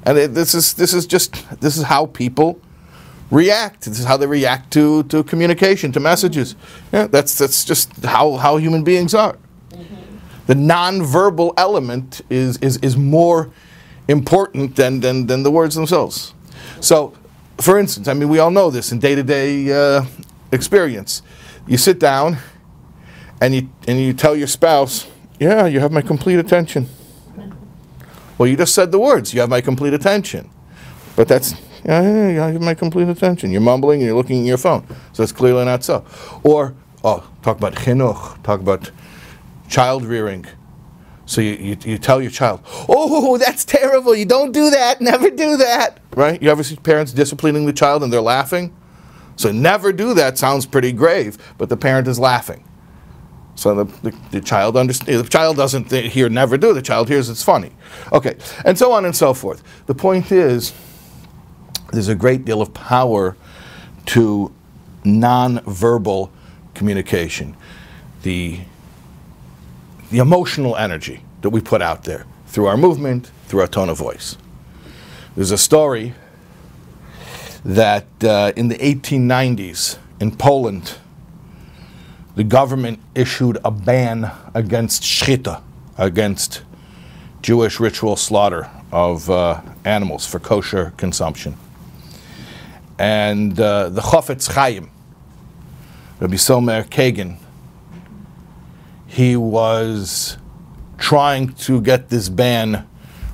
And 0.03 0.17
it, 0.17 0.33
this 0.33 0.55
is 0.55 0.73
this 0.73 0.93
is 0.93 1.05
just 1.05 1.61
this 1.61 1.77
is 1.77 1.83
how 1.83 2.07
people 2.07 2.59
react. 3.31 3.85
This 3.85 3.99
is 3.99 4.05
how 4.05 4.17
they 4.17 4.27
react 4.27 4.71
to, 4.73 5.03
to 5.03 5.23
communication, 5.23 5.91
to 5.93 5.99
messages. 5.99 6.55
Yeah, 6.93 7.07
that's 7.07 7.37
that's 7.37 7.65
just 7.65 8.05
how, 8.05 8.35
how 8.35 8.57
human 8.57 8.83
beings 8.83 9.15
are. 9.15 9.37
Mm-hmm. 9.71 10.17
The 10.47 10.53
nonverbal 10.53 11.53
element 11.57 12.21
is, 12.29 12.57
is, 12.57 12.77
is 12.77 12.95
more 12.95 13.51
important 14.07 14.75
than, 14.75 14.99
than, 14.99 15.27
than 15.27 15.43
the 15.43 15.51
words 15.51 15.75
themselves. 15.75 16.33
So, 16.81 17.13
for 17.57 17.79
instance, 17.79 18.07
I 18.07 18.13
mean, 18.13 18.29
we 18.29 18.39
all 18.39 18.51
know 18.51 18.69
this 18.69 18.91
in 18.91 18.99
day 18.99 19.15
to 19.15 19.23
day 19.23 20.03
experience. 20.51 21.21
You 21.67 21.77
sit 21.77 21.99
down 21.99 22.37
and 23.39 23.55
you, 23.55 23.69
and 23.87 23.99
you 23.99 24.13
tell 24.13 24.35
your 24.35 24.47
spouse, 24.47 25.07
Yeah, 25.41 25.65
you 25.65 25.79
have 25.79 25.91
my 25.91 26.03
complete 26.03 26.37
attention. 26.37 26.87
Well, 28.37 28.47
you 28.47 28.55
just 28.55 28.75
said 28.75 28.91
the 28.91 28.99
words, 28.99 29.33
you 29.33 29.41
have 29.41 29.49
my 29.49 29.59
complete 29.59 29.91
attention. 29.91 30.51
But 31.15 31.27
that's, 31.27 31.55
yeah, 31.85 32.29
yeah, 32.29 32.45
I 32.45 32.51
have 32.51 32.61
my 32.61 32.73
complete 32.73 33.07
attention. 33.07 33.51
You're 33.51 33.61
mumbling 33.61 33.99
and 33.99 34.07
you're 34.07 34.15
looking 34.15 34.41
at 34.41 34.45
your 34.45 34.57
phone. 34.57 34.85
So 35.13 35.23
it's 35.23 35.31
clearly 35.31 35.65
not 35.65 35.83
so. 35.83 36.05
Or, 36.43 36.75
oh, 37.03 37.29
talk 37.41 37.57
about 37.57 37.75
chinuch, 37.75 38.41
talk 38.43 38.59
about 38.59 38.91
child 39.69 40.05
rearing. 40.05 40.45
So 41.25 41.39
you, 41.41 41.53
you, 41.53 41.77
you 41.85 41.97
tell 41.97 42.21
your 42.21 42.31
child, 42.31 42.61
oh, 42.89 43.37
that's 43.37 43.63
terrible. 43.63 44.13
You 44.15 44.25
don't 44.25 44.51
do 44.51 44.69
that. 44.69 44.99
Never 45.01 45.29
do 45.29 45.57
that. 45.57 45.99
Right? 46.15 46.41
You 46.41 46.49
ever 46.49 46.63
see 46.63 46.75
parents 46.75 47.13
disciplining 47.13 47.65
the 47.65 47.73
child 47.73 48.03
and 48.03 48.11
they're 48.11 48.21
laughing? 48.21 48.75
So 49.37 49.51
never 49.51 49.93
do 49.93 50.13
that 50.15 50.37
sounds 50.37 50.65
pretty 50.65 50.91
grave, 50.91 51.37
but 51.57 51.69
the 51.69 51.77
parent 51.77 52.07
is 52.07 52.19
laughing. 52.19 52.67
So 53.55 53.83
the, 53.83 54.09
the, 54.09 54.17
the 54.31 54.41
child 54.41 54.77
understands. 54.77 55.21
The 55.23 55.29
child 55.29 55.57
doesn't 55.57 55.91
hear 55.91 56.29
never 56.29 56.57
do. 56.57 56.73
The 56.73 56.81
child 56.81 57.09
hears 57.09 57.29
it's 57.29 57.43
funny. 57.43 57.71
Okay, 58.11 58.35
and 58.65 58.77
so 58.77 58.91
on 58.91 59.05
and 59.05 59.15
so 59.15 59.33
forth. 59.33 59.63
The 59.85 59.95
point 59.95 60.31
is, 60.31 60.73
there's 61.91 62.07
a 62.07 62.15
great 62.15 62.45
deal 62.45 62.61
of 62.61 62.73
power 62.73 63.35
to 64.07 64.51
nonverbal 65.03 66.29
communication. 66.73 67.55
The 68.23 68.61
the 70.09 70.19
emotional 70.19 70.75
energy 70.75 71.23
that 71.41 71.49
we 71.51 71.61
put 71.61 71.81
out 71.81 72.03
there 72.03 72.25
through 72.47 72.65
our 72.65 72.75
movement, 72.75 73.31
through 73.47 73.61
our 73.61 73.67
tone 73.67 73.87
of 73.87 73.97
voice. 73.97 74.37
There's 75.35 75.51
a 75.51 75.57
story 75.57 76.13
that 77.63 78.05
uh, 78.21 78.51
in 78.57 78.67
the 78.67 78.75
1890s 78.75 79.97
in 80.19 80.35
Poland, 80.35 80.95
the 82.35 82.43
government 82.43 82.99
issued 83.15 83.57
a 83.63 83.71
ban 83.71 84.29
against 84.53 85.03
shchita, 85.03 85.61
against 85.97 86.63
Jewish 87.41 87.79
ritual 87.79 88.17
slaughter 88.17 88.69
of 88.91 89.29
uh, 89.29 89.61
animals 89.85 90.25
for 90.27 90.39
kosher 90.39 90.93
consumption. 90.97 91.57
And 93.01 93.59
uh, 93.59 93.89
the 93.89 94.01
Chofetz 94.01 94.51
Chaim, 94.51 94.91
Rabbi 96.19 96.35
Somer 96.35 96.83
Kagan, 96.83 97.37
he 99.07 99.35
was 99.35 100.37
trying 100.99 101.47
to 101.65 101.81
get 101.81 102.09
this 102.09 102.29
ban 102.29 102.87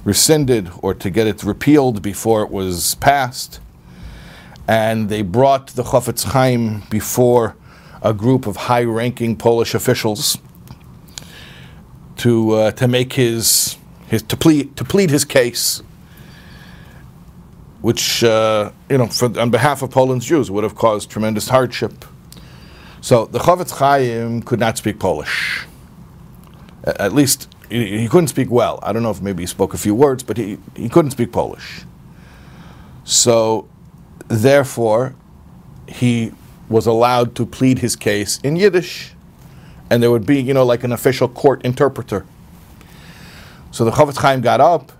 rescinded 0.06 0.72
or 0.82 0.94
to 0.94 1.10
get 1.10 1.28
it 1.28 1.44
repealed 1.44 2.02
before 2.02 2.44
it 2.44 2.50
was 2.50 2.96
passed. 2.96 3.60
And 4.70 5.10
they 5.10 5.22
brought 5.22 5.68
the 5.68 5.84
Chofetz 5.84 6.24
Chaim 6.32 6.84
before 6.90 7.58
a 8.02 8.14
group 8.14 8.48
of 8.48 8.56
high 8.56 8.86
ranking 8.86 9.36
Polish 9.36 9.76
officials 9.76 10.38
to, 12.16 12.52
uh, 12.54 12.72
to 12.72 12.88
make 12.88 13.12
his, 13.12 13.76
his 14.08 14.24
to, 14.24 14.38
plead, 14.38 14.78
to 14.78 14.86
plead 14.86 15.10
his 15.10 15.26
case, 15.26 15.84
which, 17.88 18.22
uh, 18.22 18.70
you 18.90 18.98
know, 18.98 19.08
for, 19.08 19.40
on 19.40 19.50
behalf 19.50 19.82
of 19.82 19.90
Poland's 19.90 20.26
Jews 20.26 20.52
would 20.52 20.66
have 20.66 20.76
caused 20.76 21.10
tremendous 21.10 21.48
hardship. 21.48 22.04
So 23.00 23.28
the 23.28 23.40
Chofetz 23.40 23.72
Chaim 23.72 24.42
could 24.42 24.60
not 24.60 24.78
speak 24.78 25.00
Polish. 25.00 25.66
At 26.84 27.14
least 27.14 27.48
he, 27.70 28.00
he 28.00 28.10
couldn't 28.10 28.28
speak 28.28 28.52
well. 28.52 28.78
I 28.84 28.92
don't 28.92 29.04
know 29.04 29.10
if 29.10 29.22
maybe 29.22 29.44
he 29.44 29.48
spoke 29.48 29.74
a 29.74 29.78
few 29.78 29.96
words, 29.96 30.22
but 30.22 30.36
he, 30.36 30.58
he 30.76 30.90
couldn't 30.90 31.12
speak 31.12 31.32
Polish. 31.32 31.86
So, 33.06 33.70
therefore, 34.28 35.16
he 35.88 36.34
was 36.68 36.88
allowed 36.88 37.36
to 37.36 37.46
plead 37.46 37.80
his 37.80 37.96
case 37.96 38.38
in 38.44 38.58
Yiddish, 38.58 39.14
and 39.90 40.04
there 40.04 40.12
would 40.12 40.26
be, 40.26 40.42
you 40.42 40.54
know, 40.54 40.66
like 40.66 40.84
an 40.84 40.92
official 40.92 41.30
court 41.30 41.62
interpreter. 41.64 42.26
So 43.72 43.86
the 43.86 43.92
Chofetz 43.92 44.18
Chaim 44.18 44.42
got 44.42 44.60
up, 44.60 44.92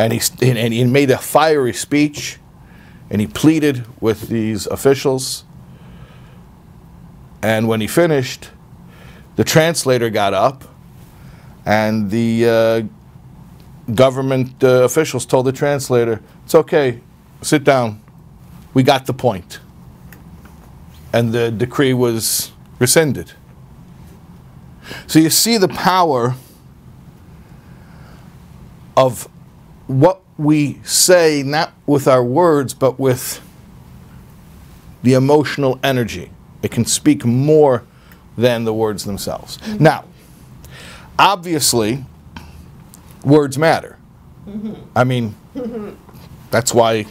and 0.00 0.14
he, 0.14 0.50
and 0.50 0.72
he 0.72 0.82
made 0.84 1.10
a 1.10 1.18
fiery 1.18 1.74
speech, 1.74 2.38
and 3.10 3.20
he 3.20 3.26
pleaded 3.26 3.84
with 4.00 4.28
these 4.28 4.66
officials. 4.68 5.44
And 7.42 7.68
when 7.68 7.82
he 7.82 7.86
finished, 7.86 8.48
the 9.36 9.44
translator 9.44 10.08
got 10.08 10.32
up, 10.32 10.64
and 11.66 12.10
the 12.10 12.48
uh, 12.48 13.92
government 13.94 14.64
uh, 14.64 14.84
officials 14.84 15.26
told 15.26 15.44
the 15.44 15.52
translator, 15.52 16.22
It's 16.46 16.54
okay, 16.54 17.02
sit 17.42 17.62
down, 17.62 18.02
we 18.72 18.82
got 18.82 19.04
the 19.04 19.12
point. 19.12 19.60
And 21.12 21.30
the 21.34 21.50
decree 21.50 21.92
was 21.92 22.52
rescinded. 22.78 23.32
So 25.06 25.18
you 25.18 25.28
see 25.28 25.58
the 25.58 25.68
power 25.68 26.36
of 28.96 29.28
what 29.90 30.22
we 30.38 30.80
say, 30.84 31.42
not 31.42 31.72
with 31.86 32.06
our 32.06 32.22
words, 32.22 32.74
but 32.74 32.98
with 32.98 33.40
the 35.02 35.14
emotional 35.14 35.78
energy. 35.82 36.30
It 36.62 36.70
can 36.70 36.84
speak 36.84 37.24
more 37.24 37.84
than 38.36 38.64
the 38.64 38.72
words 38.72 39.04
themselves. 39.04 39.58
Mm-hmm. 39.58 39.82
Now, 39.82 40.04
obviously, 41.18 42.04
words 43.24 43.58
matter. 43.58 43.98
Mm-hmm. 44.46 44.74
I 44.94 45.04
mean, 45.04 45.34
that's 46.50 46.72
why 46.72 46.92
you 46.92 47.06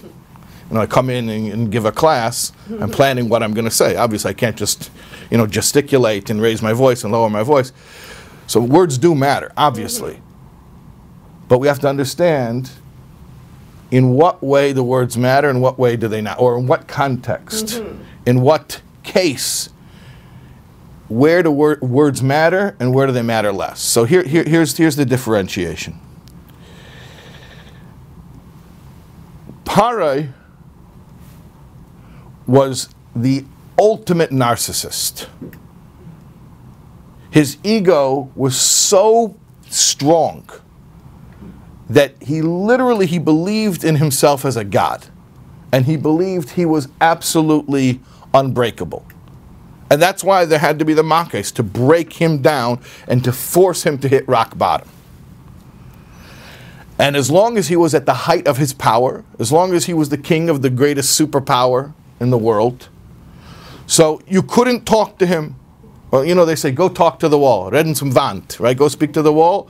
know, 0.72 0.82
I 0.82 0.86
come 0.86 1.10
in 1.10 1.30
and, 1.30 1.52
and 1.52 1.72
give 1.72 1.86
a 1.86 1.92
class. 1.92 2.52
I'm 2.80 2.92
planning 2.92 3.28
what 3.28 3.44
I'm 3.44 3.54
going 3.54 3.66
to 3.66 3.72
say. 3.72 3.96
Obviously, 3.96 4.30
I 4.30 4.34
can't 4.34 4.56
just 4.56 4.92
you 5.30 5.38
know 5.38 5.48
gesticulate 5.48 6.30
and 6.30 6.42
raise 6.42 6.62
my 6.62 6.74
voice 6.74 7.04
and 7.04 7.12
lower 7.12 7.30
my 7.30 7.44
voice. 7.44 7.74
So 8.48 8.62
words 8.62 8.98
do 8.98 9.14
matter, 9.14 9.52
obviously. 9.58 10.22
But 11.50 11.58
we 11.58 11.68
have 11.68 11.80
to 11.80 11.90
understand 11.90 12.72
in 13.92 14.12
what 14.12 14.42
way 14.42 14.72
the 14.72 14.84
words 14.84 15.18
matter 15.18 15.50
and 15.50 15.62
what 15.62 15.80
way 15.80 15.98
do 15.98 16.08
they 16.08 16.22
not, 16.22 16.40
or 16.40 16.58
in 16.58 16.68
what 16.68 16.88
context, 16.88 17.66
mm-hmm. 17.66 18.04
in 18.26 18.42
what 18.42 18.82
case, 19.04 19.70
where 21.08 21.42
do 21.42 21.50
wor- 21.50 21.80
words 21.82 22.22
matter 22.22 22.76
and 22.80 22.94
where 22.94 23.08
do 23.08 23.14
they 23.14 23.24
matter 23.24 23.52
less. 23.52 23.82
So 23.82 24.04
here, 24.04 24.22
here, 24.24 24.44
here's, 24.44 24.78
here's 24.78 24.96
the 24.96 25.06
differentiation. 25.06 26.00
Parai 29.66 30.32
was 32.46 32.90
the 33.16 33.44
ultimate 33.80 34.30
narcissist. 34.30 35.28
His 37.32 37.58
ego 37.64 38.32
was 38.36 38.56
so 38.56 39.36
strong 39.68 40.48
that 41.90 42.22
he 42.22 42.42
literally 42.42 43.06
he 43.06 43.18
believed 43.18 43.84
in 43.84 43.96
himself 43.96 44.46
as 44.46 44.56
a 44.56 44.64
god 44.64 45.08
and 45.72 45.86
he 45.86 45.98
believed 45.98 46.52
he 46.52 46.66
was 46.66 46.88
absolutely 47.02 48.00
unbreakable 48.34 49.06
and 49.90 50.02
that's 50.02 50.24
why 50.24 50.46
there 50.46 50.60
had 50.60 50.78
to 50.78 50.86
be 50.86 50.94
the 50.94 51.04
makes 51.04 51.52
to 51.52 51.64
break 51.64 52.14
him 52.14 52.42
down 52.42 52.80
and 53.08 53.24
to 53.24 53.32
force 53.32 53.84
him 53.84 53.98
to 53.98 54.08
hit 54.08 54.28
rock 54.28 54.58
bottom 54.58 54.88
and 57.00 57.16
as 57.16 57.32
long 57.32 57.58
as 57.58 57.70
he 57.70 57.76
was 57.76 57.96
at 57.96 58.06
the 58.06 58.14
height 58.14 58.48
of 58.48 58.58
his 58.58 58.74
power 58.74 59.24
as 59.40 59.52
long 59.52 59.74
as 59.74 59.86
he 59.86 59.94
was 59.94 60.10
the 60.10 60.18
king 60.18 60.50
of 60.50 60.62
the 60.62 60.70
greatest 60.70 61.20
superpower 61.20 61.94
in 62.20 62.30
the 62.30 62.38
world 62.38 62.90
so 63.88 64.22
you 64.28 64.44
couldn't 64.44 64.86
talk 64.86 65.18
to 65.18 65.26
him 65.26 65.56
well, 66.12 66.26
you 66.26 66.34
know, 66.34 66.46
they 66.46 66.56
say, 66.56 66.72
go 66.72 66.90
talk 66.90 67.20
to 67.20 67.30
the 67.30 67.38
wall. 67.38 67.70
Reden 67.70 67.94
zum 67.94 68.12
Wand, 68.12 68.58
right? 68.60 68.76
Go 68.76 68.88
speak 68.88 69.14
to 69.14 69.22
the 69.22 69.32
wall. 69.32 69.70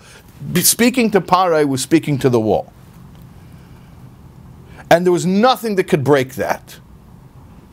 Speaking 0.56 1.12
to 1.12 1.22
Parai 1.22 1.68
was 1.68 1.82
speaking 1.82 2.18
to 2.20 2.30
the 2.30 2.40
wall. 2.40 2.72
And 4.90 5.06
there 5.06 5.14
was 5.14 5.26
nothing 5.26 5.76
that 5.76 5.86
could 5.86 6.04
break 6.04 6.36
that. 6.36 6.80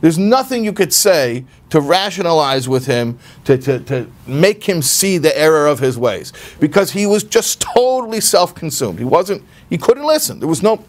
There's 0.01 0.19
nothing 0.19 0.63
you 0.63 0.73
could 0.73 0.93
say 0.93 1.45
to 1.71 1.81
rationalize 1.81 2.69
with 2.69 2.85
him, 2.85 3.17
to, 3.45 3.57
to, 3.57 3.79
to 3.79 4.07
make 4.27 4.63
him 4.63 4.83
see 4.83 5.17
the 5.17 5.35
error 5.37 5.65
of 5.65 5.79
his 5.79 5.97
ways. 5.97 6.33
Because 6.59 6.91
he 6.91 7.07
was 7.07 7.23
just 7.23 7.61
totally 7.61 8.21
self-consumed. 8.21 8.99
He 8.99 9.05
wasn't, 9.05 9.43
he 9.69 9.77
couldn't 9.77 10.05
listen. 10.05 10.39
There 10.39 10.47
was 10.47 10.61
no, 10.61 10.85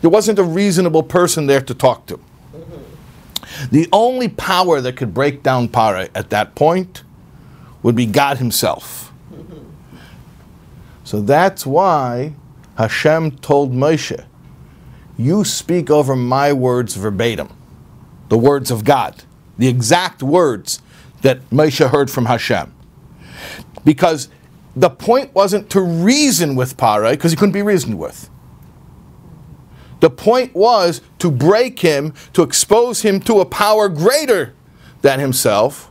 there 0.00 0.10
wasn't 0.10 0.40
a 0.40 0.42
reasonable 0.42 1.04
person 1.04 1.46
there 1.46 1.60
to 1.60 1.74
talk 1.74 2.06
to. 2.06 2.18
The 3.70 3.88
only 3.92 4.28
power 4.28 4.80
that 4.80 4.96
could 4.96 5.14
break 5.14 5.42
down 5.42 5.68
Pare 5.68 6.08
at 6.14 6.30
that 6.30 6.54
point 6.54 7.04
would 7.82 7.94
be 7.94 8.06
God 8.06 8.38
Himself. 8.38 9.07
So 11.08 11.22
that's 11.22 11.64
why 11.64 12.34
Hashem 12.76 13.38
told 13.38 13.72
Moshe, 13.72 14.26
You 15.16 15.42
speak 15.42 15.88
over 15.88 16.14
my 16.14 16.52
words 16.52 16.96
verbatim, 16.96 17.48
the 18.28 18.36
words 18.36 18.70
of 18.70 18.84
God, 18.84 19.24
the 19.56 19.68
exact 19.68 20.22
words 20.22 20.82
that 21.22 21.48
Moshe 21.48 21.88
heard 21.88 22.10
from 22.10 22.26
Hashem. 22.26 22.74
Because 23.86 24.28
the 24.76 24.90
point 24.90 25.34
wasn't 25.34 25.70
to 25.70 25.80
reason 25.80 26.56
with 26.56 26.76
Pare, 26.76 27.10
because 27.12 27.30
he 27.30 27.38
couldn't 27.38 27.52
be 27.52 27.62
reasoned 27.62 27.98
with. 27.98 28.28
The 30.00 30.10
point 30.10 30.54
was 30.54 31.00
to 31.20 31.30
break 31.30 31.78
him, 31.78 32.12
to 32.34 32.42
expose 32.42 33.00
him 33.00 33.20
to 33.20 33.40
a 33.40 33.46
power 33.46 33.88
greater 33.88 34.52
than 35.00 35.20
himself. 35.20 35.90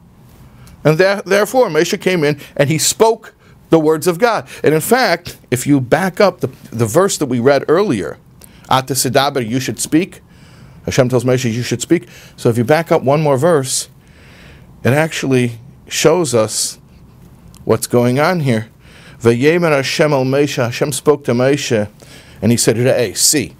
And 0.84 1.00
there, 1.00 1.24
therefore, 1.24 1.70
Moshe 1.70 2.00
came 2.00 2.24
in 2.24 2.40
and 2.56 2.70
he 2.70 2.78
spoke 2.78 3.34
the 3.70 3.80
words 3.80 4.08
of 4.08 4.20
God. 4.20 4.48
And 4.64 4.74
in 4.74 4.82
fact, 4.82 5.38
if 5.52 5.68
you 5.68 5.80
back 5.82 6.20
up 6.20 6.40
the, 6.40 6.48
the 6.72 6.86
verse 6.86 7.18
that 7.18 7.26
we 7.26 7.40
read 7.40 7.66
earlier, 7.68 8.18
Ata 8.70 8.94
Sidaber, 8.94 9.48
you 9.48 9.60
should 9.60 9.80
speak. 9.80 10.22
Hashem 10.86 11.10
tells 11.10 11.24
Moshe, 11.24 11.52
you 11.52 11.64
should 11.64 11.82
speak. 11.82 12.08
So 12.36 12.50
if 12.50 12.58
you 12.58 12.64
back 12.64 12.92
up 12.92 13.04
one 13.04 13.22
more 13.22 13.38
verse, 13.38 13.90
it 14.84 14.94
actually 14.94 15.60
shows 15.88 16.34
us 16.34 16.80
what's 17.66 17.88
going 17.88 18.20
on 18.20 18.42
here. 18.42 18.70
Vayemer 19.20 19.72
Hashem 19.72 20.14
al 20.14 20.24
Moshe, 20.24 20.64
Hashem 20.64 20.92
spoke 20.92 21.24
to 21.26 21.34
Moshe, 21.34 21.90
and 22.42 22.52
he 22.52 22.58
said, 22.58 22.78
Re'eh, 22.78 23.18
see. 23.18 23.56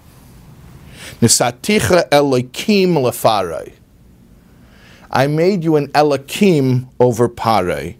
Nisaticha 1.20 2.08
Elokim 2.10 2.94
lefarai. 2.94 3.72
I 5.10 5.26
made 5.26 5.64
you 5.64 5.76
an 5.76 5.88
Elokim 5.88 6.88
over 7.00 7.28
Pare. 7.28 7.94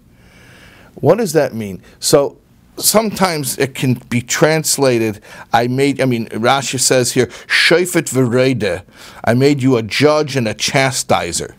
What 1.00 1.18
does 1.18 1.32
that 1.32 1.54
mean? 1.54 1.82
So 2.00 2.38
sometimes 2.76 3.58
it 3.58 3.74
can 3.74 3.94
be 3.94 4.20
translated, 4.20 5.20
I 5.52 5.66
made, 5.68 6.00
I 6.00 6.04
mean, 6.04 6.28
Rashi 6.28 6.78
says 6.80 7.12
here, 7.12 7.26
Shofet 7.26 8.08
Verede. 8.08 8.82
I 9.24 9.34
made 9.34 9.62
you 9.62 9.76
a 9.76 9.82
judge 9.82 10.36
and 10.36 10.48
a 10.48 10.54
chastiser. 10.54 11.54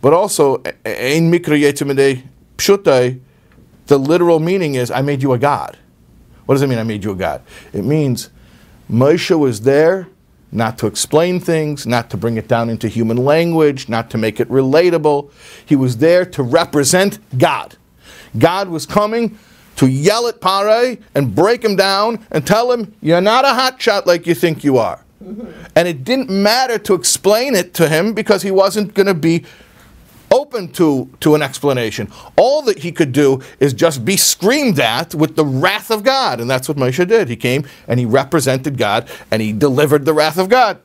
But 0.00 0.12
also, 0.12 0.62
Ein 0.84 1.32
Mikra 1.32 1.58
Yetimide 1.58 2.22
Pshutai, 2.56 3.20
the 3.86 3.98
literal 3.98 4.40
meaning 4.40 4.74
is, 4.74 4.90
I 4.90 5.02
made 5.02 5.22
you 5.22 5.32
a 5.32 5.38
God. 5.38 5.76
What 6.44 6.54
does 6.54 6.62
it 6.62 6.68
mean, 6.68 6.78
I 6.78 6.84
made 6.84 7.04
you 7.04 7.12
a 7.12 7.16
God? 7.16 7.42
It 7.72 7.84
means 7.84 8.30
Moshe 8.90 9.36
was 9.36 9.62
there 9.62 10.08
not 10.56 10.78
to 10.78 10.86
explain 10.86 11.38
things, 11.38 11.86
not 11.86 12.08
to 12.10 12.16
bring 12.16 12.38
it 12.38 12.48
down 12.48 12.70
into 12.70 12.88
human 12.88 13.18
language, 13.18 13.88
not 13.88 14.10
to 14.10 14.18
make 14.18 14.40
it 14.40 14.48
relatable. 14.48 15.30
He 15.64 15.76
was 15.76 15.98
there 15.98 16.24
to 16.24 16.42
represent 16.42 17.18
God. 17.38 17.76
God 18.38 18.68
was 18.68 18.86
coming 18.86 19.38
to 19.76 19.86
yell 19.86 20.26
at 20.26 20.40
Pare 20.40 20.96
and 21.14 21.34
break 21.34 21.62
him 21.62 21.76
down 21.76 22.24
and 22.30 22.46
tell 22.46 22.72
him, 22.72 22.94
You're 23.02 23.20
not 23.20 23.44
a 23.44 23.48
hotshot 23.48 24.06
like 24.06 24.26
you 24.26 24.34
think 24.34 24.64
you 24.64 24.78
are. 24.78 25.04
Mm-hmm. 25.22 25.50
And 25.76 25.86
it 25.86 26.04
didn't 26.04 26.30
matter 26.30 26.78
to 26.78 26.94
explain 26.94 27.54
it 27.54 27.74
to 27.74 27.88
him 27.88 28.14
because 28.14 28.42
he 28.42 28.50
wasn't 28.50 28.94
going 28.94 29.06
to 29.06 29.14
be 29.14 29.44
open 30.30 30.68
to, 30.72 31.10
to 31.20 31.34
an 31.34 31.42
explanation. 31.42 32.10
All 32.36 32.62
that 32.62 32.78
he 32.78 32.92
could 32.92 33.12
do 33.12 33.40
is 33.60 33.72
just 33.72 34.04
be 34.04 34.16
screamed 34.16 34.80
at 34.80 35.14
with 35.14 35.36
the 35.36 35.44
wrath 35.44 35.90
of 35.90 36.02
God. 36.02 36.40
And 36.40 36.48
that's 36.50 36.68
what 36.68 36.76
Moshe 36.76 37.06
did. 37.06 37.28
He 37.28 37.36
came 37.36 37.66
and 37.86 38.00
he 38.00 38.06
represented 38.06 38.78
God 38.78 39.08
and 39.30 39.40
he 39.42 39.52
delivered 39.52 40.04
the 40.04 40.12
wrath 40.12 40.38
of 40.38 40.48
God. 40.48 40.80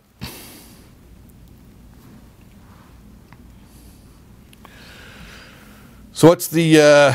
So, 6.13 6.27
what's 6.27 6.47
the, 6.47 6.79
uh, 6.79 7.13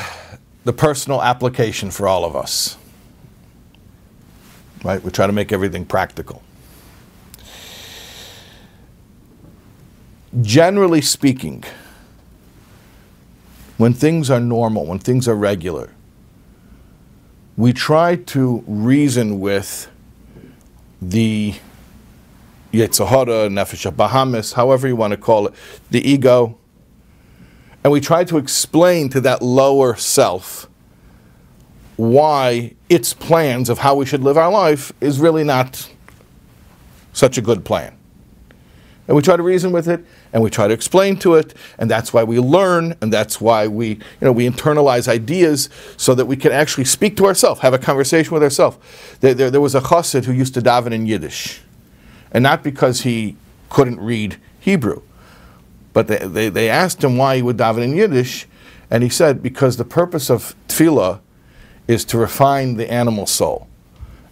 the 0.65 0.73
personal 0.73 1.23
application 1.23 1.93
for 1.93 2.09
all 2.09 2.25
of 2.25 2.35
us? 2.35 2.77
Right? 4.83 5.01
We 5.01 5.13
try 5.13 5.29
to 5.29 5.33
make 5.33 5.53
everything 5.53 5.85
practical. 5.85 6.43
Generally 10.41 11.03
speaking, 11.03 11.63
when 13.77 13.93
things 13.93 14.31
are 14.31 14.41
normal, 14.41 14.87
when 14.87 14.99
things 14.99 15.29
are 15.29 15.35
regular, 15.35 15.91
we 17.57 17.73
try 17.73 18.17
to 18.17 18.63
reason 18.67 19.41
with 19.41 19.91
the 21.01 21.55
Yetzer 22.73 23.07
Hara, 23.07 23.49
Nefesh 23.49 23.91
Bahamis, 23.95 24.55
however 24.55 24.87
you 24.87 24.97
want 24.97 25.13
to 25.13 25.17
call 25.17 25.47
it, 25.47 25.55
the 25.91 26.07
ego, 26.09 26.59
and 27.83 27.93
we 27.93 28.01
try 28.01 28.25
to 28.25 28.37
explain 28.37 29.09
to 29.11 29.21
that 29.21 29.43
lower 29.43 29.95
self 29.95 30.69
why 31.97 32.75
its 32.89 33.15
plans 33.15 33.71
of 33.71 33.79
how 33.79 33.95
we 33.95 34.05
should 34.05 34.23
live 34.23 34.37
our 34.37 34.51
life 34.51 34.93
is 35.01 35.19
really 35.19 35.45
not 35.45 35.89
such 37.13 37.39
a 37.39 37.41
good 37.41 37.65
plan. 37.65 37.97
And 39.09 39.17
we 39.17 39.23
try 39.23 39.37
to 39.37 39.43
reason 39.43 39.73
with 39.73 39.89
it, 39.89 40.05
and 40.37 40.43
we 40.43 40.51
try 40.51 40.69
to 40.69 40.75
explain 40.75 41.17
to 41.17 41.35
it, 41.35 41.55
and 41.79 41.91
that's 41.91 42.13
why 42.13 42.23
we 42.23 42.39
learn, 42.39 42.95
and 43.01 43.11
that's 43.11 43.41
why 43.41 43.67
we, 43.67 43.89
you 43.89 44.01
know, 44.21 44.33
we 44.33 44.47
internalize 44.47 45.09
ideas 45.09 45.71
so 45.97 46.15
that 46.15 46.27
we 46.27 46.37
can 46.37 46.53
actually 46.53 46.85
speak 46.85 47.17
to 47.17 47.25
ourselves, 47.25 47.63
have 47.63 47.73
a 47.73 47.79
conversation 47.79 48.35
with 48.35 48.43
ourselves. 48.43 48.77
There, 49.21 49.33
there, 49.33 49.51
there 49.51 49.63
was 49.63 49.75
a 49.75 49.81
chassid 49.81 50.27
who 50.27 50.35
used 50.35 50.53
to 50.53 50.61
daven 50.61 50.93
in 50.93 51.07
Yiddish, 51.07 51.63
and 52.33 52.43
not 52.43 52.63
because 52.63 53.01
he 53.01 53.35
couldn't 53.71 53.99
read 53.99 54.37
Hebrew, 54.61 55.01
but 55.95 56.07
they, 56.07 56.19
they, 56.19 56.51
they 56.51 56.69
asked 56.69 57.03
him 57.03 57.17
why 57.17 57.37
he 57.37 57.43
would 57.43 57.57
daven 57.57 57.83
in 57.83 57.97
Yiddish, 57.97 58.47
and 58.91 59.03
he 59.03 59.09
said, 59.09 59.43
because 59.43 59.79
the 59.79 59.87
purpose 59.87 60.29
of 60.29 60.55
tefillah 60.69 61.21
is 61.89 62.05
to 62.05 62.19
refine 62.19 62.75
the 62.75 62.93
animal 62.93 63.25
soul. 63.25 63.69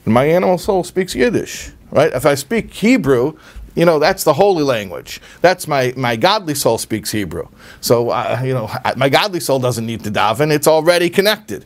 And 0.04 0.12
my 0.12 0.26
animal 0.26 0.58
soul 0.58 0.84
speaks 0.84 1.14
Yiddish, 1.14 1.70
right? 1.90 2.12
If 2.12 2.26
I 2.26 2.34
speak 2.34 2.74
Hebrew, 2.74 3.38
you 3.74 3.84
know, 3.84 3.98
that's 3.98 4.24
the 4.24 4.34
holy 4.34 4.62
language. 4.62 5.20
That's 5.40 5.66
my, 5.66 5.92
my 5.96 6.16
godly 6.16 6.54
soul 6.54 6.78
speaks 6.78 7.10
Hebrew. 7.10 7.48
So, 7.80 8.10
uh, 8.10 8.40
you 8.44 8.54
know, 8.54 8.70
my 8.96 9.08
godly 9.08 9.40
soul 9.40 9.58
doesn't 9.58 9.84
need 9.84 10.04
to 10.04 10.10
daven, 10.10 10.52
it's 10.52 10.68
already 10.68 11.10
connected. 11.10 11.64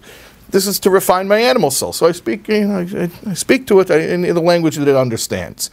This 0.51 0.66
is 0.66 0.79
to 0.81 0.90
refine 0.90 1.29
my 1.29 1.38
animal 1.38 1.71
soul. 1.71 1.92
So 1.92 2.07
I 2.07 2.12
speak, 2.12 2.49
you 2.49 2.66
know, 2.66 2.79
I, 2.79 3.11
I 3.31 3.35
speak 3.35 3.66
to 3.66 3.81
it 3.81 3.90
in, 3.90 4.25
in, 4.25 4.35
the 4.35 4.40
language 4.40 4.77
that 4.77 4.88
it 4.88 4.97
understands. 4.97 5.71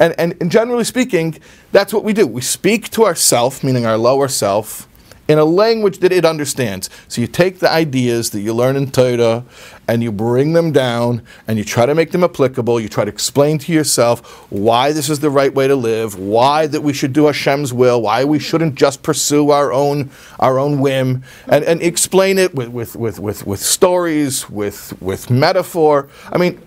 And, 0.00 0.14
and, 0.18 0.36
and 0.40 0.50
generally 0.50 0.82
speaking, 0.82 1.38
that's 1.70 1.92
what 1.92 2.02
we 2.02 2.12
do. 2.12 2.26
We 2.26 2.40
speak 2.40 2.90
to 2.90 3.04
ourself, 3.04 3.62
meaning 3.62 3.86
our 3.86 3.96
lower 3.96 4.26
self, 4.26 4.88
in 5.28 5.38
a 5.38 5.44
language 5.44 5.98
that 5.98 6.12
it 6.12 6.24
understands. 6.24 6.88
So 7.08 7.20
you 7.20 7.26
take 7.26 7.58
the 7.58 7.70
ideas 7.70 8.30
that 8.30 8.40
you 8.40 8.54
learn 8.54 8.76
in 8.76 8.90
Torah 8.90 9.44
and 9.88 10.02
you 10.02 10.12
bring 10.12 10.52
them 10.52 10.72
down 10.72 11.22
and 11.46 11.58
you 11.58 11.64
try 11.64 11.86
to 11.86 11.94
make 11.94 12.12
them 12.12 12.24
applicable. 12.24 12.80
You 12.80 12.88
try 12.88 13.04
to 13.04 13.10
explain 13.10 13.58
to 13.58 13.72
yourself 13.72 14.20
why 14.50 14.92
this 14.92 15.08
is 15.10 15.20
the 15.20 15.30
right 15.30 15.52
way 15.52 15.66
to 15.68 15.76
live, 15.76 16.18
why 16.18 16.66
that 16.68 16.82
we 16.82 16.92
should 16.92 17.12
do 17.12 17.26
Hashem's 17.26 17.72
will, 17.72 18.02
why 18.02 18.24
we 18.24 18.38
shouldn't 18.38 18.76
just 18.76 19.02
pursue 19.02 19.50
our 19.50 19.72
own 19.72 20.10
our 20.38 20.58
own 20.58 20.80
whim, 20.80 21.22
and, 21.48 21.64
and 21.64 21.82
explain 21.82 22.38
it 22.38 22.54
with, 22.54 22.68
with, 22.68 22.96
with, 22.96 23.18
with, 23.18 23.46
with 23.46 23.60
stories, 23.60 24.48
with 24.50 25.00
with 25.00 25.30
metaphor. 25.30 26.08
I 26.32 26.38
mean, 26.38 26.60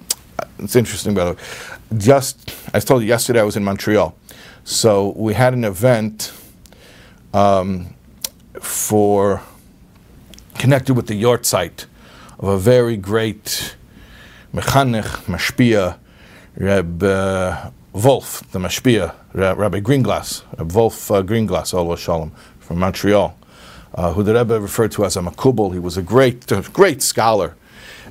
it's 0.57 0.75
interesting 0.75 1.13
by 1.13 1.25
the 1.25 1.31
way. 1.33 1.39
Just 1.97 2.53
I 2.73 2.79
told 2.79 3.01
you 3.01 3.07
yesterday 3.07 3.39
I 3.39 3.43
was 3.43 3.55
in 3.55 3.63
Montreal. 3.63 4.15
So 4.63 5.13
we 5.15 5.33
had 5.33 5.53
an 5.53 5.63
event 5.63 6.31
um, 7.33 7.95
for 8.61 9.41
connected 10.57 10.93
with 10.93 11.07
the 11.07 11.21
yahrzeit 11.21 11.85
of 12.39 12.47
a 12.47 12.57
very 12.57 12.97
great 12.97 13.75
mechanech, 14.53 15.25
mashpia, 15.25 15.97
Reb 16.55 17.03
uh, 17.03 17.71
Wolf, 17.93 18.43
the 18.51 18.59
mashpia, 18.59 19.15
Rabbi 19.33 19.79
Greenglass, 19.79 20.43
Reb 20.57 20.71
Wolf 20.71 21.11
uh, 21.11 21.23
Greenglass, 21.23 21.73
Allah 21.73 21.97
Shalom, 21.97 22.31
from 22.59 22.79
Montreal, 22.79 23.37
uh, 23.95 24.13
who 24.13 24.23
the 24.23 24.33
Rebbe 24.33 24.59
referred 24.59 24.91
to 24.93 25.05
as 25.05 25.15
a 25.17 25.21
makubal. 25.21 25.73
He 25.73 25.79
was 25.79 25.97
a 25.97 26.01
great, 26.01 26.45
great 26.73 27.01
scholar, 27.01 27.55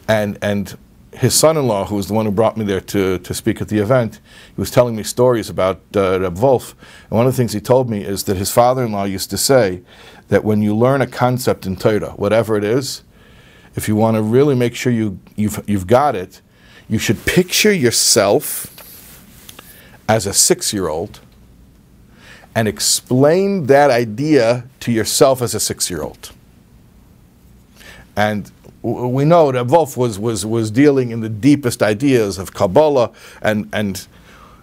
and 0.06 0.38
and 0.42 0.76
his 1.12 1.34
son-in-law, 1.34 1.87
who 1.87 1.96
was 1.96 2.06
the 2.06 2.14
one 2.14 2.26
who 2.26 2.30
brought 2.30 2.56
me 2.56 2.64
there 2.64 2.80
to, 2.80 3.18
to 3.18 3.34
speak 3.34 3.61
at 3.61 3.68
the 3.68 3.78
event, 3.78 4.20
he 4.54 4.61
was 4.61 4.70
telling 4.70 4.94
me 4.94 5.02
stories 5.02 5.50
about 5.50 5.80
uh, 5.96 6.20
Reb 6.20 6.38
Wolf. 6.38 6.76
And 7.11 7.16
one 7.18 7.26
of 7.26 7.32
the 7.32 7.37
things 7.37 7.52
he 7.52 7.61
told 7.61 7.90
me 7.90 8.04
is 8.04 8.24
that 8.24 8.37
his 8.37 8.52
father-in-law 8.52 9.04
used 9.04 9.28
to 9.30 9.38
say 9.38 9.82
that 10.28 10.44
when 10.44 10.62
you 10.62 10.76
learn 10.76 11.00
a 11.00 11.06
concept 11.06 11.66
in 11.66 11.76
Torah, 11.76 12.10
whatever 12.12 12.56
it 12.56 12.64
is, 12.64 13.02
if 13.76 13.88
you 13.88 13.96
want 13.96 14.16
to 14.16 14.22
really 14.22 14.54
make 14.54 14.74
sure 14.74 14.92
you, 14.92 15.18
you've, 15.36 15.62
you've 15.68 15.86
got 15.86 16.16
it, 16.16 16.40
you 16.88 16.98
should 16.98 17.24
picture 17.26 17.72
yourself 17.72 18.74
as 20.08 20.26
a 20.26 20.32
six-year-old 20.32 21.20
and 22.54 22.66
explain 22.66 23.66
that 23.66 23.90
idea 23.90 24.64
to 24.80 24.90
yourself 24.90 25.42
as 25.42 25.54
a 25.54 25.60
six-year-old. 25.60 26.32
And 28.16 28.50
we 28.82 29.24
know 29.24 29.52
that 29.52 29.66
Wolf 29.66 29.96
was, 29.96 30.18
was, 30.18 30.44
was 30.44 30.70
dealing 30.70 31.10
in 31.10 31.20
the 31.20 31.28
deepest 31.28 31.82
ideas 31.82 32.38
of 32.38 32.54
Kabbalah, 32.54 33.12
and, 33.42 33.68
and 33.72 34.06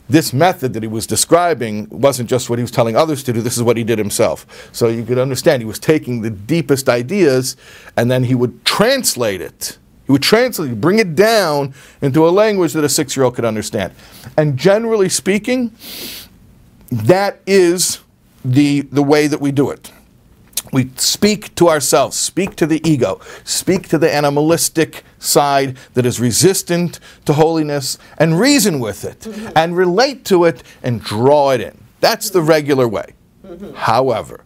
this 0.08 0.34
method 0.34 0.74
that 0.74 0.84
he 0.84 0.88
was 0.88 1.08
describing 1.08 1.88
wasn't 1.89 2.30
just 2.30 2.50
what 2.50 2.60
he 2.60 2.63
was 2.63 2.72
telling 2.72 2.96
others 2.96 3.24
to 3.24 3.34
do, 3.34 3.41
this 3.41 3.58
is 3.58 3.63
what 3.63 3.78
he 3.78 3.84
did 3.84 3.98
himself. 3.98 4.70
So 4.72 4.88
you 4.88 5.04
could 5.04 5.18
understand 5.18 5.62
he 5.62 5.65
was 5.65 5.80
taking 5.80 6.22
the 6.22 6.30
deepest 6.30 6.89
ideas 6.89 7.58
and 7.98 8.10
then 8.12 8.24
he 8.24 8.36
would 8.36 8.63
translate 8.65 9.41
it. 9.41 9.78
He 10.06 10.12
would 10.12 10.22
translate, 10.22 10.80
bring 10.80 11.00
it 11.00 11.15
down 11.15 11.74
into 12.02 12.28
a 12.28 12.30
language 12.30 12.74
that 12.74 12.84
a 12.84 12.89
six 12.89 13.18
year 13.18 13.24
old 13.24 13.36
could 13.36 13.46
understand. 13.46 13.94
And 14.38 14.58
generally 14.58 15.10
speaking, 15.10 15.72
that 16.91 17.39
is 17.48 18.00
the, 18.44 18.82
the 18.82 19.02
way 19.02 19.26
that 19.26 19.41
we 19.41 19.52
do 19.52 19.72
it. 19.72 19.91
We 20.76 20.92
speak 20.98 21.56
to 21.56 21.70
ourselves, 21.70 22.18
speak 22.18 22.58
to 22.58 22.68
the 22.68 22.86
ego, 22.86 23.22
speak 23.46 23.88
to 23.88 23.98
the 23.98 24.14
animalistic 24.14 25.06
side 25.20 25.78
that 25.94 26.06
is 26.06 26.20
resistant 26.20 27.00
to 27.24 27.32
holiness, 27.32 27.98
and 28.18 28.38
reason 28.38 28.82
with 28.82 29.06
it, 29.06 29.22
mm-hmm. 29.22 29.54
and 29.56 29.78
relate 29.78 30.26
to 30.26 30.44
it, 30.44 30.64
and 30.84 31.02
draw 31.02 31.52
it 31.52 31.62
in. 31.62 31.82
That's 32.02 32.30
the 32.30 32.42
regular 32.42 32.90
way. 32.90 33.14
Mm-hmm. 33.48 33.74
However, 33.76 34.44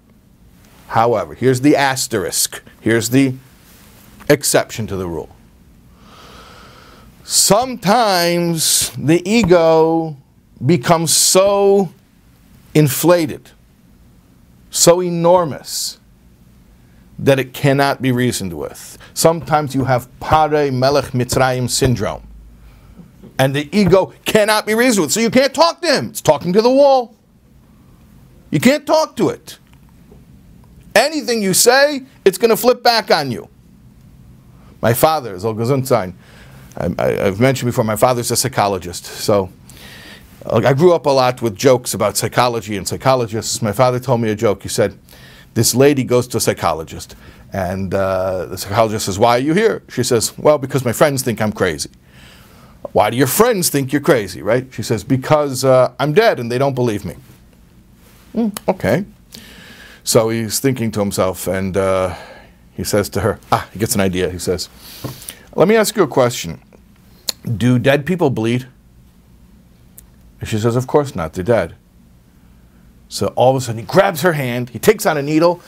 however, 0.89 1.33
here's 1.33 1.61
the 1.61 1.75
asterisk, 1.75 2.61
here's 2.79 3.09
the 3.09 3.33
exception 4.29 4.85
to 4.85 4.95
the 4.95 5.07
rule. 5.07 5.35
Sometimes 7.23 8.91
the 8.91 9.27
ego 9.27 10.15
becomes 10.63 11.11
so 11.11 11.91
inflated, 12.75 13.49
so 14.69 15.01
enormous, 15.01 15.98
that 17.19 17.37
it 17.37 17.53
cannot 17.53 18.01
be 18.01 18.11
reasoned 18.11 18.53
with. 18.53 18.97
Sometimes 19.13 19.75
you 19.75 19.83
have 19.83 20.07
Pare 20.19 20.71
Melech 20.71 21.11
Mitzrayim 21.11 21.69
syndrome. 21.69 22.25
And 23.37 23.53
the 23.55 23.69
ego 23.77 24.13
cannot 24.25 24.65
be 24.65 24.73
reasoned 24.73 25.05
with. 25.05 25.11
So 25.11 25.19
you 25.19 25.29
can't 25.29 25.53
talk 25.53 25.81
to 25.81 25.87
him. 25.87 26.09
It's 26.09 26.21
talking 26.21 26.53
to 26.53 26.61
the 26.61 26.69
wall. 26.69 27.15
You 28.51 28.59
can't 28.59 28.85
talk 28.85 29.15
to 29.17 29.29
it. 29.29 29.59
Anything 30.95 31.41
you 31.41 31.53
say, 31.53 32.03
it's 32.25 32.37
going 32.37 32.49
to 32.49 32.57
flip 32.57 32.81
back 32.81 33.11
on 33.11 33.31
you. 33.31 33.47
My 34.81 34.93
father 34.93 35.35
is 35.35 35.43
Olgazunzain. 35.43 36.13
I've 36.77 37.39
mentioned 37.39 37.67
before, 37.67 37.83
my 37.83 37.95
father's 37.97 38.31
a 38.31 38.37
psychologist. 38.37 39.05
So 39.05 39.51
uh, 40.45 40.61
I 40.63 40.73
grew 40.73 40.93
up 40.93 41.05
a 41.05 41.09
lot 41.09 41.41
with 41.41 41.55
jokes 41.55 41.93
about 41.93 42.15
psychology 42.15 42.77
and 42.77 42.87
psychologists. 42.87 43.61
My 43.61 43.73
father 43.73 43.99
told 43.99 44.21
me 44.21 44.29
a 44.29 44.35
joke. 44.35 44.63
He 44.63 44.69
said, 44.69 44.97
this 45.53 45.75
lady 45.75 46.03
goes 46.03 46.27
to 46.27 46.37
a 46.37 46.39
psychologist, 46.39 47.15
and 47.51 47.93
uh, 47.93 48.45
the 48.45 48.57
psychologist 48.57 49.05
says, 49.05 49.17
Why 49.17 49.37
are 49.37 49.41
you 49.41 49.53
here? 49.53 49.83
She 49.89 50.03
says, 50.03 50.37
Well, 50.37 50.57
because 50.57 50.85
my 50.85 50.93
friends 50.93 51.23
think 51.23 51.41
I'm 51.41 51.51
crazy. 51.51 51.89
Why 52.93 53.09
do 53.09 53.17
your 53.17 53.27
friends 53.27 53.69
think 53.69 53.91
you're 53.91 54.01
crazy, 54.01 54.41
right? 54.41 54.67
She 54.73 54.83
says, 54.83 55.03
Because 55.03 55.63
uh, 55.63 55.93
I'm 55.99 56.13
dead 56.13 56.39
and 56.39 56.51
they 56.51 56.57
don't 56.57 56.75
believe 56.75 57.05
me. 57.05 57.15
Mm, 58.33 58.57
okay. 58.67 59.05
So 60.03 60.29
he's 60.29 60.59
thinking 60.59 60.91
to 60.91 60.99
himself, 60.99 61.47
and 61.47 61.75
uh, 61.75 62.15
he 62.73 62.83
says 62.83 63.09
to 63.09 63.21
her, 63.21 63.39
Ah, 63.51 63.67
he 63.73 63.79
gets 63.79 63.95
an 63.95 64.01
idea. 64.01 64.29
He 64.29 64.39
says, 64.39 64.69
Let 65.55 65.67
me 65.67 65.75
ask 65.75 65.95
you 65.95 66.03
a 66.03 66.07
question. 66.07 66.61
Do 67.43 67.79
dead 67.79 68.05
people 68.05 68.29
bleed? 68.29 68.67
And 70.39 70.47
she 70.47 70.57
says, 70.57 70.75
Of 70.75 70.87
course 70.87 71.15
not, 71.15 71.33
they're 71.33 71.43
dead. 71.43 71.75
So 73.09 73.27
all 73.35 73.55
of 73.55 73.61
a 73.61 73.65
sudden 73.65 73.79
he 73.79 73.85
grabs 73.85 74.21
her 74.21 74.33
hand, 74.33 74.69
he 74.69 74.79
takes 74.79 75.05
out 75.05 75.17
a 75.17 75.21
needle, 75.21 75.61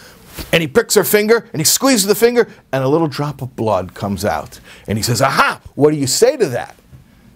and 0.54 0.62
he 0.62 0.68
pricks 0.68 0.94
her 0.96 1.04
finger, 1.04 1.50
and 1.52 1.60
he 1.60 1.66
squeezes 1.66 2.06
the 2.06 2.16
finger, 2.16 2.48
and 2.72 2.84
a 2.84 2.88
little 2.88 3.08
drop 3.08 3.42
of 3.42 3.56
blood 3.56 3.94
comes 3.94 4.24
out. 4.24 4.60
And 4.88 4.98
he 4.98 5.02
says, 5.04 5.22
Aha, 5.22 5.60
what 5.76 5.92
do 5.92 5.98
you 5.98 6.08
say 6.08 6.38
to 6.38 6.48
that? 6.48 6.76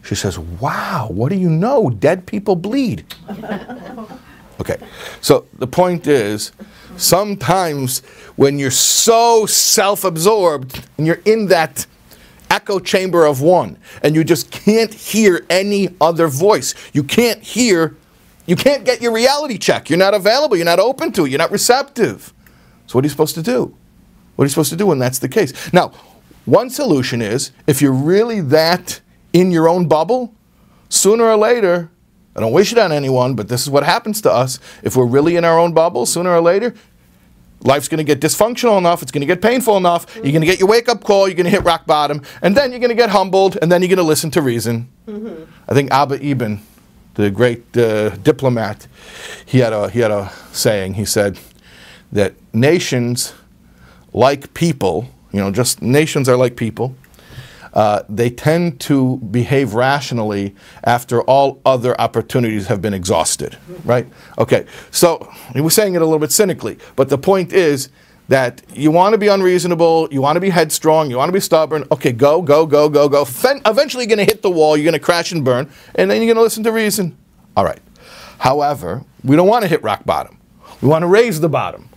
She 0.04 0.15
says, 0.15 0.38
Wow, 0.38 1.10
what 1.12 1.30
do 1.30 1.36
you 1.36 1.50
know? 1.50 1.89
Dead 1.89 2.26
people 2.26 2.56
bleed. 2.56 3.06
okay, 4.60 4.78
so 5.22 5.46
the 5.54 5.68
point 5.68 6.08
is, 6.08 6.52
sometimes 6.98 8.00
when 8.36 8.60
you're 8.60 8.72
so 8.72 9.46
self 9.46 10.04
absorbed 10.04 10.88
and 10.98 11.08
you're 11.08 11.22
in 11.26 11.48
that 11.48 11.88
echo 12.52 12.80
chamber 12.80 13.26
of 13.26 13.41
one, 13.41 13.78
and 14.04 14.15
you 14.15 14.24
just 14.24 14.52
can't 14.52 14.94
hear 14.94 15.46
any 15.50 15.89
other 16.00 16.28
voice, 16.28 16.76
you 16.94 17.04
can't 17.04 17.41
hear 17.41 17.96
you 18.46 18.56
can't 18.56 18.86
get 18.86 19.02
your 19.02 19.12
reality 19.12 19.58
check. 19.58 19.90
You're 19.90 20.00
not 20.00 20.14
available. 20.14 20.56
You're 20.56 20.66
not 20.66 20.80
open 20.80 21.12
to 21.14 21.26
it. 21.26 21.32
You're 21.32 21.40
not 21.40 21.52
receptive. 21.52 22.34
So, 22.88 22.98
what 22.98 23.04
are 23.04 23.08
you 23.08 23.10
supposed 23.10 23.36
to 23.36 23.42
do? 23.42 23.76
What 24.36 24.44
are 24.44 24.46
you 24.46 24.50
supposed 24.50 24.70
to 24.72 24.76
do 24.76 24.88
when 24.88 25.00
that's 25.00 25.20
the 25.20 25.30
case? 25.30 25.74
Now, 25.74 25.94
one 26.46 26.70
solution 26.70 27.22
is 27.22 27.52
if 27.66 27.82
you're 27.82 27.94
really 27.94 28.42
that 28.42 29.02
in 29.34 29.52
your 29.52 29.68
own 29.68 29.88
bubble, 29.88 30.34
sooner 30.90 31.24
or 31.24 31.38
later, 31.38 31.90
I 32.36 32.42
don't 32.42 32.52
wish 32.52 32.72
it 32.72 32.78
on 32.78 32.92
anyone, 32.92 33.36
but 33.36 33.48
this 33.48 33.62
is 33.62 33.70
what 33.70 33.84
happens 33.84 34.22
to 34.22 34.32
us. 34.32 34.60
If 34.84 34.96
we're 34.96 35.06
really 35.06 35.38
in 35.38 35.46
our 35.46 35.58
own 35.58 35.74
bubble, 35.74 36.06
sooner 36.06 36.30
or 36.32 36.42
later, 36.42 36.76
life's 37.62 37.88
going 37.88 37.98
to 37.98 38.04
get 38.04 38.20
dysfunctional 38.20 38.78
enough, 38.78 39.02
it's 39.02 39.12
going 39.12 39.22
to 39.22 39.28
get 39.28 39.42
painful 39.42 39.78
enough, 39.78 40.06
mm-hmm. 40.06 40.24
you're 40.24 40.34
going 40.34 40.42
to 40.42 40.48
get 40.48 40.60
your 40.60 40.68
wake 40.68 40.90
up 40.90 41.04
call, 41.04 41.28
you're 41.28 41.36
going 41.36 41.46
to 41.46 41.50
hit 41.50 41.64
rock 41.64 41.86
bottom, 41.86 42.22
and 42.42 42.56
then 42.56 42.72
you're 42.72 42.80
going 42.80 42.90
to 42.90 42.96
get 42.96 43.10
humbled, 43.10 43.58
and 43.62 43.72
then 43.72 43.82
you're 43.82 43.90
going 43.90 43.98
to 43.98 44.04
listen 44.04 44.30
to 44.32 44.42
reason. 44.42 44.90
Mm-hmm. 45.08 45.46
I 45.68 45.74
think 45.74 45.92
Abba 45.92 46.24
Eban 46.24 46.62
the 47.15 47.32
great 47.32 47.75
uh, 47.78 48.10
diplomat, 48.17 48.88
he 49.45 49.60
had, 49.60 49.73
a, 49.73 49.89
he 49.89 49.99
had 49.99 50.12
a 50.12 50.32
saying. 50.51 50.93
He 50.93 51.06
said 51.06 51.39
that 52.12 52.36
nations, 52.54 53.34
like 54.13 54.54
people, 54.54 55.10
you 55.32 55.39
know, 55.39 55.51
just 55.51 55.82
nations 55.82 56.30
are 56.30 56.38
like 56.38 56.56
people. 56.56 56.95
Uh, 57.73 58.04
they 58.08 58.30
tend 58.30 58.80
to 58.80 59.17
behave 59.17 59.73
rationally 59.73 60.56
after 60.86 61.21
all 61.23 61.60
other 61.65 61.99
opportunities 61.99 62.67
have 62.67 62.82
been 62.82 62.93
exhausted, 62.93 63.58
right? 63.84 64.08
Okay, 64.38 64.65
so 64.91 65.30
he 65.51 65.60
was 65.60 65.73
saying 65.73 65.93
it 65.93 66.01
a 66.01 66.06
little 66.06 66.19
bit 66.19 66.32
cynically, 66.32 66.78
but 66.95 67.10
the 67.10 67.17
point 67.17 67.51
is 67.51 67.89
that 68.28 68.62
you 68.74 68.92
want 68.92 69.14
to 69.14 69.18
be 69.18 69.28
unreasonable, 69.28 70.08
you 70.12 70.22
want 70.22 70.36
to 70.36 70.40
be 70.40 70.50
headstrong, 70.50 71.10
you 71.10 71.18
want 71.18 71.30
to 71.30 71.34
be 71.34 71.40
stubborn. 71.40 71.86
Okay, 71.92 72.12
go, 72.12 72.42
go, 72.42 72.66
go, 72.66 72.90
go, 72.90 73.08
go. 73.08 73.22
Eventually, 73.22 74.04
you're 74.04 74.16
going 74.16 74.26
to 74.26 74.32
hit 74.32 74.42
the 74.42 74.50
wall, 74.50 74.76
you're 74.76 74.84
going 74.84 74.94
to 74.94 75.00
crash 75.00 75.32
and 75.32 75.46
burn, 75.46 75.70
and 75.96 76.10
then 76.10 76.18
you're 76.18 76.34
going 76.34 76.38
to 76.38 76.42
listen 76.42 76.64
to 76.64 76.72
reason. 76.72 77.16
All 77.56 77.64
right. 77.64 77.80
However, 78.40 79.04
we 79.24 79.36
don't 79.36 79.48
want 79.48 79.64
to 79.64 79.68
hit 79.68 79.84
rock 79.84 80.06
bottom. 80.06 80.38
We 80.82 80.88
want 80.88 81.04
to 81.04 81.08
raise 81.08 81.40
the 81.40 81.50
bottom. 81.50 81.90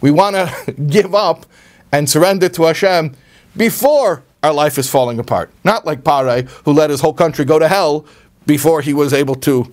We 0.00 0.10
want 0.10 0.36
to 0.36 0.72
give 0.88 1.14
up 1.14 1.46
and 1.92 2.08
surrender 2.08 2.48
to 2.48 2.62
Hashem 2.64 3.14
before 3.56 4.22
our 4.42 4.52
life 4.52 4.78
is 4.78 4.90
falling 4.90 5.18
apart. 5.18 5.50
Not 5.64 5.86
like 5.86 6.04
Pare, 6.04 6.42
who 6.64 6.72
let 6.72 6.90
his 6.90 7.00
whole 7.00 7.14
country 7.14 7.44
go 7.44 7.58
to 7.58 7.68
hell 7.68 8.06
before 8.46 8.80
he 8.80 8.92
was 8.92 9.12
able 9.12 9.34
to 9.36 9.72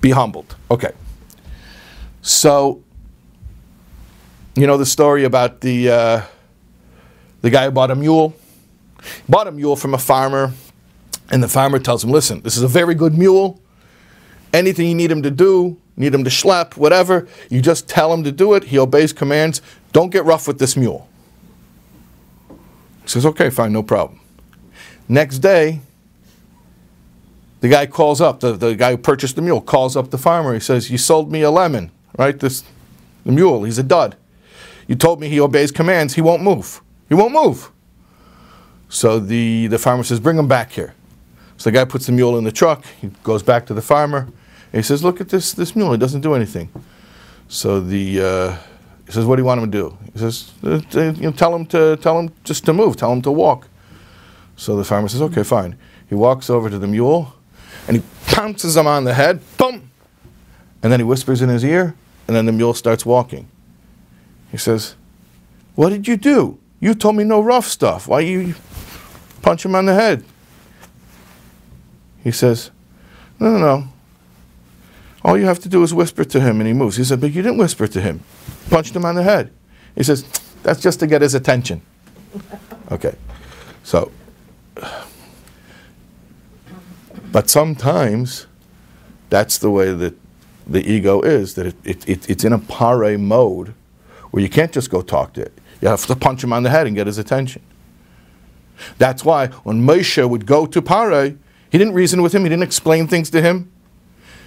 be 0.00 0.10
humbled. 0.10 0.56
Okay. 0.70 0.92
So 2.22 2.82
You 4.56 4.66
know 4.66 4.78
the 4.78 4.86
story 4.86 5.24
about 5.24 5.60
the 5.60 5.90
uh, 5.90 6.22
the 7.42 7.50
guy 7.50 7.66
who 7.66 7.70
bought 7.70 7.90
a 7.90 7.94
mule. 7.94 8.34
Bought 9.28 9.48
a 9.48 9.52
mule 9.52 9.76
from 9.76 9.92
a 9.92 9.98
farmer, 9.98 10.54
and 11.30 11.42
the 11.42 11.48
farmer 11.48 11.78
tells 11.78 12.02
him, 12.02 12.10
"Listen, 12.10 12.40
this 12.40 12.56
is 12.56 12.62
a 12.62 12.68
very 12.68 12.94
good 12.94 13.12
mule. 13.12 13.60
Anything 14.54 14.88
you 14.88 14.94
need 14.94 15.10
him 15.10 15.22
to 15.22 15.30
do, 15.30 15.76
need 15.98 16.14
him 16.14 16.24
to 16.24 16.30
schlep, 16.30 16.78
whatever, 16.78 17.28
you 17.50 17.60
just 17.60 17.86
tell 17.86 18.14
him 18.14 18.24
to 18.24 18.32
do 18.32 18.54
it. 18.54 18.64
He 18.64 18.78
obeys 18.78 19.12
commands. 19.12 19.60
Don't 19.92 20.08
get 20.08 20.24
rough 20.24 20.48
with 20.48 20.58
this 20.58 20.74
mule." 20.74 21.06
He 23.02 23.08
says, 23.08 23.26
"Okay, 23.26 23.50
fine, 23.50 23.74
no 23.74 23.82
problem." 23.82 24.20
Next 25.06 25.40
day, 25.40 25.80
the 27.60 27.68
guy 27.68 27.84
calls 27.84 28.22
up, 28.22 28.40
the, 28.40 28.52
the 28.52 28.74
guy 28.74 28.92
who 28.92 28.96
purchased 28.96 29.36
the 29.36 29.42
mule 29.42 29.60
calls 29.60 29.96
up 29.96 30.10
the 30.10 30.18
farmer. 30.18 30.54
He 30.54 30.60
says, 30.60 30.90
You 30.90 30.98
sold 30.98 31.30
me 31.30 31.42
a 31.42 31.50
lemon, 31.50 31.90
right? 32.18 32.38
This 32.38 32.64
the 33.24 33.32
mule, 33.32 33.64
he's 33.64 33.78
a 33.78 33.82
dud. 33.82 34.16
You 34.86 34.94
told 34.94 35.20
me 35.20 35.28
he 35.28 35.40
obeys 35.40 35.72
commands, 35.72 36.14
he 36.14 36.20
won't 36.20 36.42
move. 36.42 36.80
He 37.08 37.14
won't 37.14 37.32
move. 37.32 37.70
So 38.88 39.18
the, 39.18 39.66
the 39.66 39.78
farmer 39.78 40.04
says, 40.04 40.20
Bring 40.20 40.38
him 40.38 40.48
back 40.48 40.72
here. 40.72 40.94
So 41.56 41.70
the 41.70 41.74
guy 41.74 41.84
puts 41.84 42.06
the 42.06 42.12
mule 42.12 42.38
in 42.38 42.44
the 42.44 42.52
truck, 42.52 42.84
he 43.00 43.10
goes 43.22 43.42
back 43.42 43.66
to 43.66 43.74
the 43.74 43.82
farmer, 43.82 44.18
and 44.18 44.74
he 44.74 44.82
says, 44.82 45.02
Look 45.02 45.20
at 45.20 45.28
this, 45.28 45.52
this 45.52 45.74
mule, 45.74 45.92
he 45.92 45.98
doesn't 45.98 46.20
do 46.20 46.34
anything. 46.34 46.70
So 47.48 47.80
the 47.80 48.20
uh, 48.20 48.56
he 49.06 49.12
says, 49.12 49.24
What 49.24 49.36
do 49.36 49.42
you 49.42 49.46
want 49.46 49.62
him 49.62 49.70
to 49.70 49.78
do? 49.78 49.98
He 50.12 50.18
says, 50.18 50.52
uh, 50.64 50.80
you 50.94 51.12
know, 51.22 51.32
tell 51.32 51.54
him 51.54 51.66
to 51.66 51.96
tell 51.96 52.18
him 52.18 52.32
just 52.44 52.64
to 52.66 52.72
move, 52.72 52.96
tell 52.96 53.12
him 53.12 53.22
to 53.22 53.30
walk. 53.30 53.68
So 54.56 54.76
the 54.76 54.84
farmer 54.84 55.08
says, 55.08 55.22
Okay, 55.22 55.42
fine. 55.42 55.78
He 56.08 56.14
walks 56.14 56.50
over 56.50 56.70
to 56.70 56.78
the 56.78 56.86
mule 56.86 57.34
and 57.88 57.96
he 57.96 58.02
pounces 58.26 58.76
him 58.76 58.86
on 58.86 59.04
the 59.04 59.14
head, 59.14 59.40
boom! 59.56 59.90
And 60.82 60.92
then 60.92 61.00
he 61.00 61.04
whispers 61.04 61.40
in 61.40 61.48
his 61.48 61.64
ear, 61.64 61.94
and 62.26 62.36
then 62.36 62.46
the 62.46 62.52
mule 62.52 62.74
starts 62.74 63.06
walking. 63.06 63.48
He 64.56 64.58
says, 64.58 64.94
What 65.74 65.90
did 65.90 66.08
you 66.08 66.16
do? 66.16 66.58
You 66.80 66.94
told 66.94 67.14
me 67.14 67.24
no 67.24 67.42
rough 67.42 67.66
stuff. 67.66 68.08
Why 68.08 68.20
you 68.20 68.54
punch 69.42 69.66
him 69.66 69.74
on 69.74 69.84
the 69.84 69.92
head? 69.92 70.24
He 72.24 72.30
says, 72.30 72.70
No, 73.38 73.50
no, 73.50 73.58
no. 73.58 73.88
All 75.22 75.36
you 75.36 75.44
have 75.44 75.58
to 75.58 75.68
do 75.68 75.82
is 75.82 75.92
whisper 75.92 76.24
to 76.24 76.40
him 76.40 76.58
and 76.58 76.66
he 76.66 76.72
moves. 76.72 76.96
He 76.96 77.04
said, 77.04 77.20
But 77.20 77.32
you 77.34 77.42
didn't 77.42 77.58
whisper 77.58 77.86
to 77.86 78.00
him. 78.00 78.22
Punched 78.70 78.96
him 78.96 79.04
on 79.04 79.14
the 79.14 79.22
head. 79.22 79.52
He 79.94 80.02
says, 80.02 80.24
That's 80.62 80.80
just 80.80 81.00
to 81.00 81.06
get 81.06 81.20
his 81.20 81.34
attention. 81.34 81.82
Okay. 82.90 83.16
So, 83.82 84.12
but 87.32 87.50
sometimes 87.50 88.46
that's 89.28 89.58
the 89.58 89.70
way 89.70 89.92
that 89.92 90.14
the 90.66 90.88
ego 90.88 91.20
is, 91.20 91.56
that 91.56 91.66
it, 91.66 91.74
it, 91.84 92.08
it, 92.08 92.30
it's 92.30 92.44
in 92.44 92.52
a 92.52 92.60
pare 92.60 93.18
mode 93.18 93.74
you 94.42 94.48
can't 94.48 94.72
just 94.72 94.90
go 94.90 95.02
talk 95.02 95.32
to 95.34 95.42
it. 95.42 95.52
You 95.80 95.88
have 95.88 96.04
to 96.06 96.16
punch 96.16 96.42
him 96.42 96.52
on 96.52 96.62
the 96.62 96.70
head 96.70 96.86
and 96.86 96.96
get 96.96 97.06
his 97.06 97.18
attention. 97.18 97.62
That's 98.98 99.24
why 99.24 99.48
when 99.64 99.82
Moshe 99.82 100.28
would 100.28 100.46
go 100.46 100.66
to 100.66 100.82
Pare, 100.82 101.36
he 101.70 101.78
didn't 101.78 101.94
reason 101.94 102.22
with 102.22 102.34
him, 102.34 102.42
he 102.42 102.48
didn't 102.48 102.62
explain 102.62 103.08
things 103.08 103.30
to 103.30 103.42
him. 103.42 103.70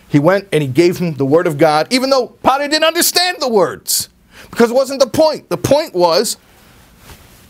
He 0.08 0.20
went 0.20 0.48
and 0.52 0.62
he 0.62 0.68
gave 0.68 0.98
him 0.98 1.14
the 1.16 1.26
word 1.26 1.48
of 1.48 1.58
God, 1.58 1.92
even 1.92 2.10
though 2.10 2.28
Pare 2.28 2.68
didn't 2.68 2.84
understand 2.84 3.38
the 3.40 3.50
words, 3.50 4.10
because 4.50 4.72
it 4.72 4.74
wasn't 4.74 5.00
the 5.00 5.10
point. 5.10 5.50
The 5.50 5.58
point 5.58 5.94
was 5.94 6.38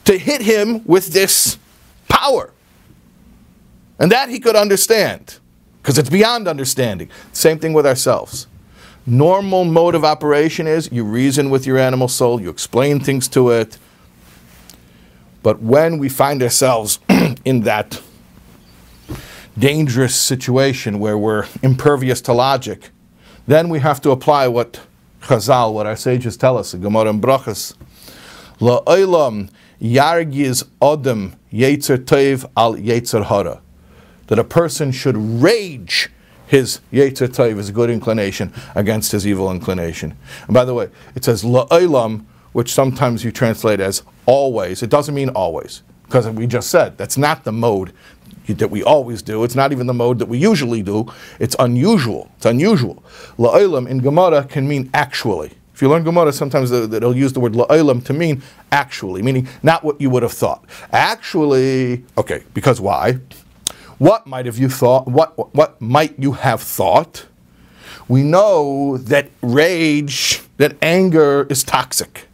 to 0.05 0.17
hit 0.17 0.41
him 0.41 0.83
with 0.85 1.13
this 1.13 1.57
power. 2.07 2.51
And 3.97 4.11
that 4.11 4.29
he 4.29 4.39
could 4.39 4.55
understand, 4.55 5.39
because 5.81 5.97
it's 5.97 6.09
beyond 6.09 6.47
understanding. 6.47 7.09
Same 7.33 7.59
thing 7.59 7.73
with 7.73 7.85
ourselves. 7.85 8.47
Normal 9.05 9.65
mode 9.65 9.95
of 9.95 10.03
operation 10.03 10.67
is 10.67 10.89
you 10.91 11.03
reason 11.03 11.49
with 11.49 11.65
your 11.65 11.77
animal 11.77 12.07
soul, 12.07 12.41
you 12.41 12.49
explain 12.49 12.99
things 12.99 13.27
to 13.29 13.49
it. 13.49 13.77
But 15.41 15.61
when 15.61 15.97
we 15.97 16.09
find 16.09 16.43
ourselves 16.43 16.99
in 17.45 17.61
that 17.61 18.01
dangerous 19.57 20.15
situation 20.15 20.99
where 20.99 21.17
we're 21.17 21.47
impervious 21.63 22.21
to 22.21 22.33
logic, 22.33 22.89
then 23.47 23.69
we 23.69 23.79
have 23.79 24.01
to 24.01 24.11
apply 24.11 24.47
what 24.47 24.81
Chazal, 25.23 25.73
what 25.73 25.85
our 25.85 25.95
sages 25.95 26.37
tell 26.37 26.57
us, 26.57 26.73
Gemara 26.73 27.09
and 27.09 27.21
Brachas. 27.21 27.75
La'olam 28.59 29.49
yargiz 29.81 30.63
odem 30.81 31.35
yetzer 31.51 31.97
tov 31.97 32.49
al 32.55 32.75
yetzer 32.75 33.25
hara 33.25 33.61
that 34.27 34.37
a 34.39 34.43
person 34.43 34.91
should 34.91 35.17
rage 35.17 36.09
his 36.49 36.81
Yetzer 36.91 37.27
Tov, 37.27 37.57
his 37.57 37.69
good 37.69 37.91
inclination, 37.91 38.51
against 38.73 39.11
his 39.11 39.27
evil 39.27 39.51
inclination. 39.51 40.17
And 40.47 40.53
by 40.53 40.65
the 40.65 40.73
way, 40.73 40.89
it 41.13 41.23
says 41.23 41.43
La'olam, 41.43 42.25
which 42.53 42.73
sometimes 42.73 43.23
you 43.23 43.31
translate 43.31 43.79
as 43.79 44.01
always. 44.25 44.81
It 44.81 44.89
doesn't 44.89 45.13
mean 45.13 45.29
always, 45.29 45.83
because 46.05 46.27
we 46.27 46.47
just 46.47 46.71
said 46.71 46.97
that's 46.97 47.17
not 47.17 47.43
the 47.43 47.51
mode 47.51 47.93
that 48.47 48.71
we 48.71 48.81
always 48.81 49.21
do. 49.21 49.43
It's 49.43 49.53
not 49.53 49.71
even 49.71 49.85
the 49.85 49.93
mode 49.93 50.17
that 50.17 50.25
we 50.25 50.39
usually 50.39 50.81
do. 50.81 51.05
It's 51.37 51.55
unusual. 51.59 52.31
It's 52.37 52.47
unusual. 52.47 53.03
La'olam 53.37 53.87
in 53.87 53.99
Gemara 53.99 54.43
can 54.45 54.67
mean 54.67 54.89
actually. 54.91 55.51
If 55.75 55.83
you 55.83 55.89
learn 55.89 56.03
Gemara, 56.03 56.33
sometimes 56.33 56.71
they'll 56.71 57.15
use 57.15 57.31
the 57.31 57.39
word 57.39 57.53
la'olam 57.53 58.03
to 58.05 58.11
mean 58.11 58.41
actually, 58.71 59.21
meaning 59.21 59.47
not 59.63 59.81
what 59.81 60.01
you 60.01 60.09
would 60.09 60.23
have 60.23 60.33
thought. 60.33 60.65
Actually, 60.91 62.03
okay, 62.17 62.43
because 62.53 62.81
why? 62.81 63.19
What 63.99 64.25
might 64.25 64.45
have 64.45 64.57
you 64.57 64.69
thought? 64.69 65.07
What, 65.07 65.53
what 65.53 65.79
might 65.81 66.17
you 66.17 66.31
have 66.31 66.61
thought? 66.61 67.25
We 68.07 68.23
know 68.23 68.97
that 68.97 69.29
rage, 69.41 70.41
that 70.57 70.77
anger 70.81 71.45
is 71.49 71.63
toxic. 71.63 72.27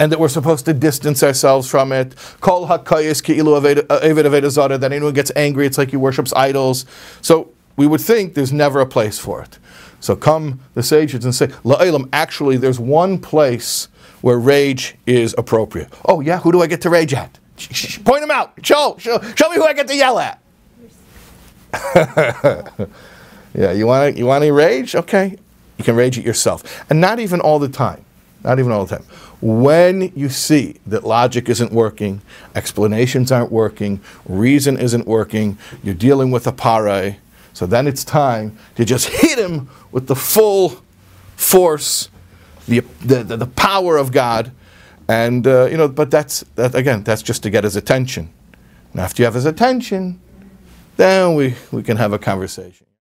And 0.00 0.10
that 0.10 0.18
we're 0.18 0.28
supposed 0.28 0.64
to 0.64 0.74
distance 0.74 1.22
ourselves 1.22 1.70
from 1.70 1.92
it. 1.92 2.16
Kol 2.40 2.66
ki'ilu 2.66 3.86
uh, 3.88 4.78
that 4.78 4.92
anyone 4.92 5.14
gets 5.14 5.32
angry, 5.36 5.66
it's 5.66 5.78
like 5.78 5.90
he 5.90 5.96
worships 5.96 6.32
idols. 6.34 6.86
So 7.22 7.52
we 7.76 7.86
would 7.86 8.00
think 8.00 8.34
there's 8.34 8.52
never 8.52 8.80
a 8.80 8.86
place 8.86 9.18
for 9.18 9.42
it. 9.42 9.58
So 10.00 10.16
come 10.16 10.60
the 10.74 10.82
sages 10.82 11.24
and 11.24 11.34
say, 11.34 11.48
La'ilam, 11.64 12.08
actually 12.12 12.56
there's 12.56 12.80
one 12.80 13.18
place 13.18 13.88
where 14.22 14.38
rage 14.38 14.96
is 15.06 15.34
appropriate. 15.38 15.92
Oh 16.06 16.20
yeah, 16.20 16.40
who 16.40 16.50
do 16.50 16.62
I 16.62 16.66
get 16.66 16.80
to 16.82 16.90
rage 16.90 17.14
at? 17.14 17.38
Point 18.04 18.22
them 18.22 18.30
out. 18.30 18.54
Show, 18.64 18.96
show, 18.98 19.20
show 19.36 19.50
me 19.50 19.56
who 19.56 19.64
I 19.64 19.74
get 19.74 19.86
to 19.88 19.94
yell 19.94 20.18
at. 20.18 20.40
yeah, 23.54 23.72
you 23.72 23.86
want 23.86 24.14
to 24.14 24.18
you 24.18 24.26
want 24.26 24.44
to 24.44 24.52
rage? 24.52 24.94
Okay, 24.94 25.36
you 25.78 25.84
can 25.84 25.96
rage 25.96 26.18
it 26.18 26.24
yourself, 26.24 26.84
and 26.90 27.00
not 27.00 27.18
even 27.18 27.40
all 27.40 27.58
the 27.58 27.68
time. 27.68 28.04
Not 28.42 28.58
even 28.58 28.72
all 28.72 28.86
the 28.86 28.96
time. 28.96 29.06
When 29.42 30.12
you 30.14 30.28
see 30.30 30.76
that 30.86 31.04
logic 31.04 31.48
isn't 31.48 31.72
working, 31.72 32.22
explanations 32.54 33.30
aren't 33.30 33.52
working, 33.52 34.00
reason 34.26 34.78
isn't 34.78 35.06
working, 35.06 35.58
you're 35.82 35.94
dealing 35.94 36.30
with 36.30 36.46
a 36.46 36.52
pare, 36.52 37.16
so 37.52 37.66
then 37.66 37.86
it's 37.86 38.04
time 38.04 38.56
to 38.76 38.84
just 38.84 39.08
hit 39.08 39.38
him 39.38 39.68
with 39.92 40.06
the 40.06 40.16
full 40.16 40.82
force, 41.36 42.08
the, 42.66 42.80
the, 43.00 43.22
the, 43.22 43.36
the 43.38 43.46
power 43.46 43.96
of 43.96 44.12
God. 44.12 44.52
And, 45.08 45.46
uh, 45.46 45.66
you 45.66 45.76
know, 45.76 45.88
but 45.88 46.10
that's, 46.10 46.44
that, 46.54 46.74
again, 46.74 47.02
that's 47.02 47.22
just 47.22 47.42
to 47.42 47.50
get 47.50 47.64
his 47.64 47.76
attention. 47.76 48.32
And 48.92 49.00
after 49.00 49.22
you 49.22 49.24
have 49.24 49.34
his 49.34 49.46
attention, 49.46 50.20
then 50.96 51.34
we, 51.34 51.54
we 51.72 51.82
can 51.82 51.96
have 51.96 52.12
a 52.12 52.18
conversation. 52.18 52.86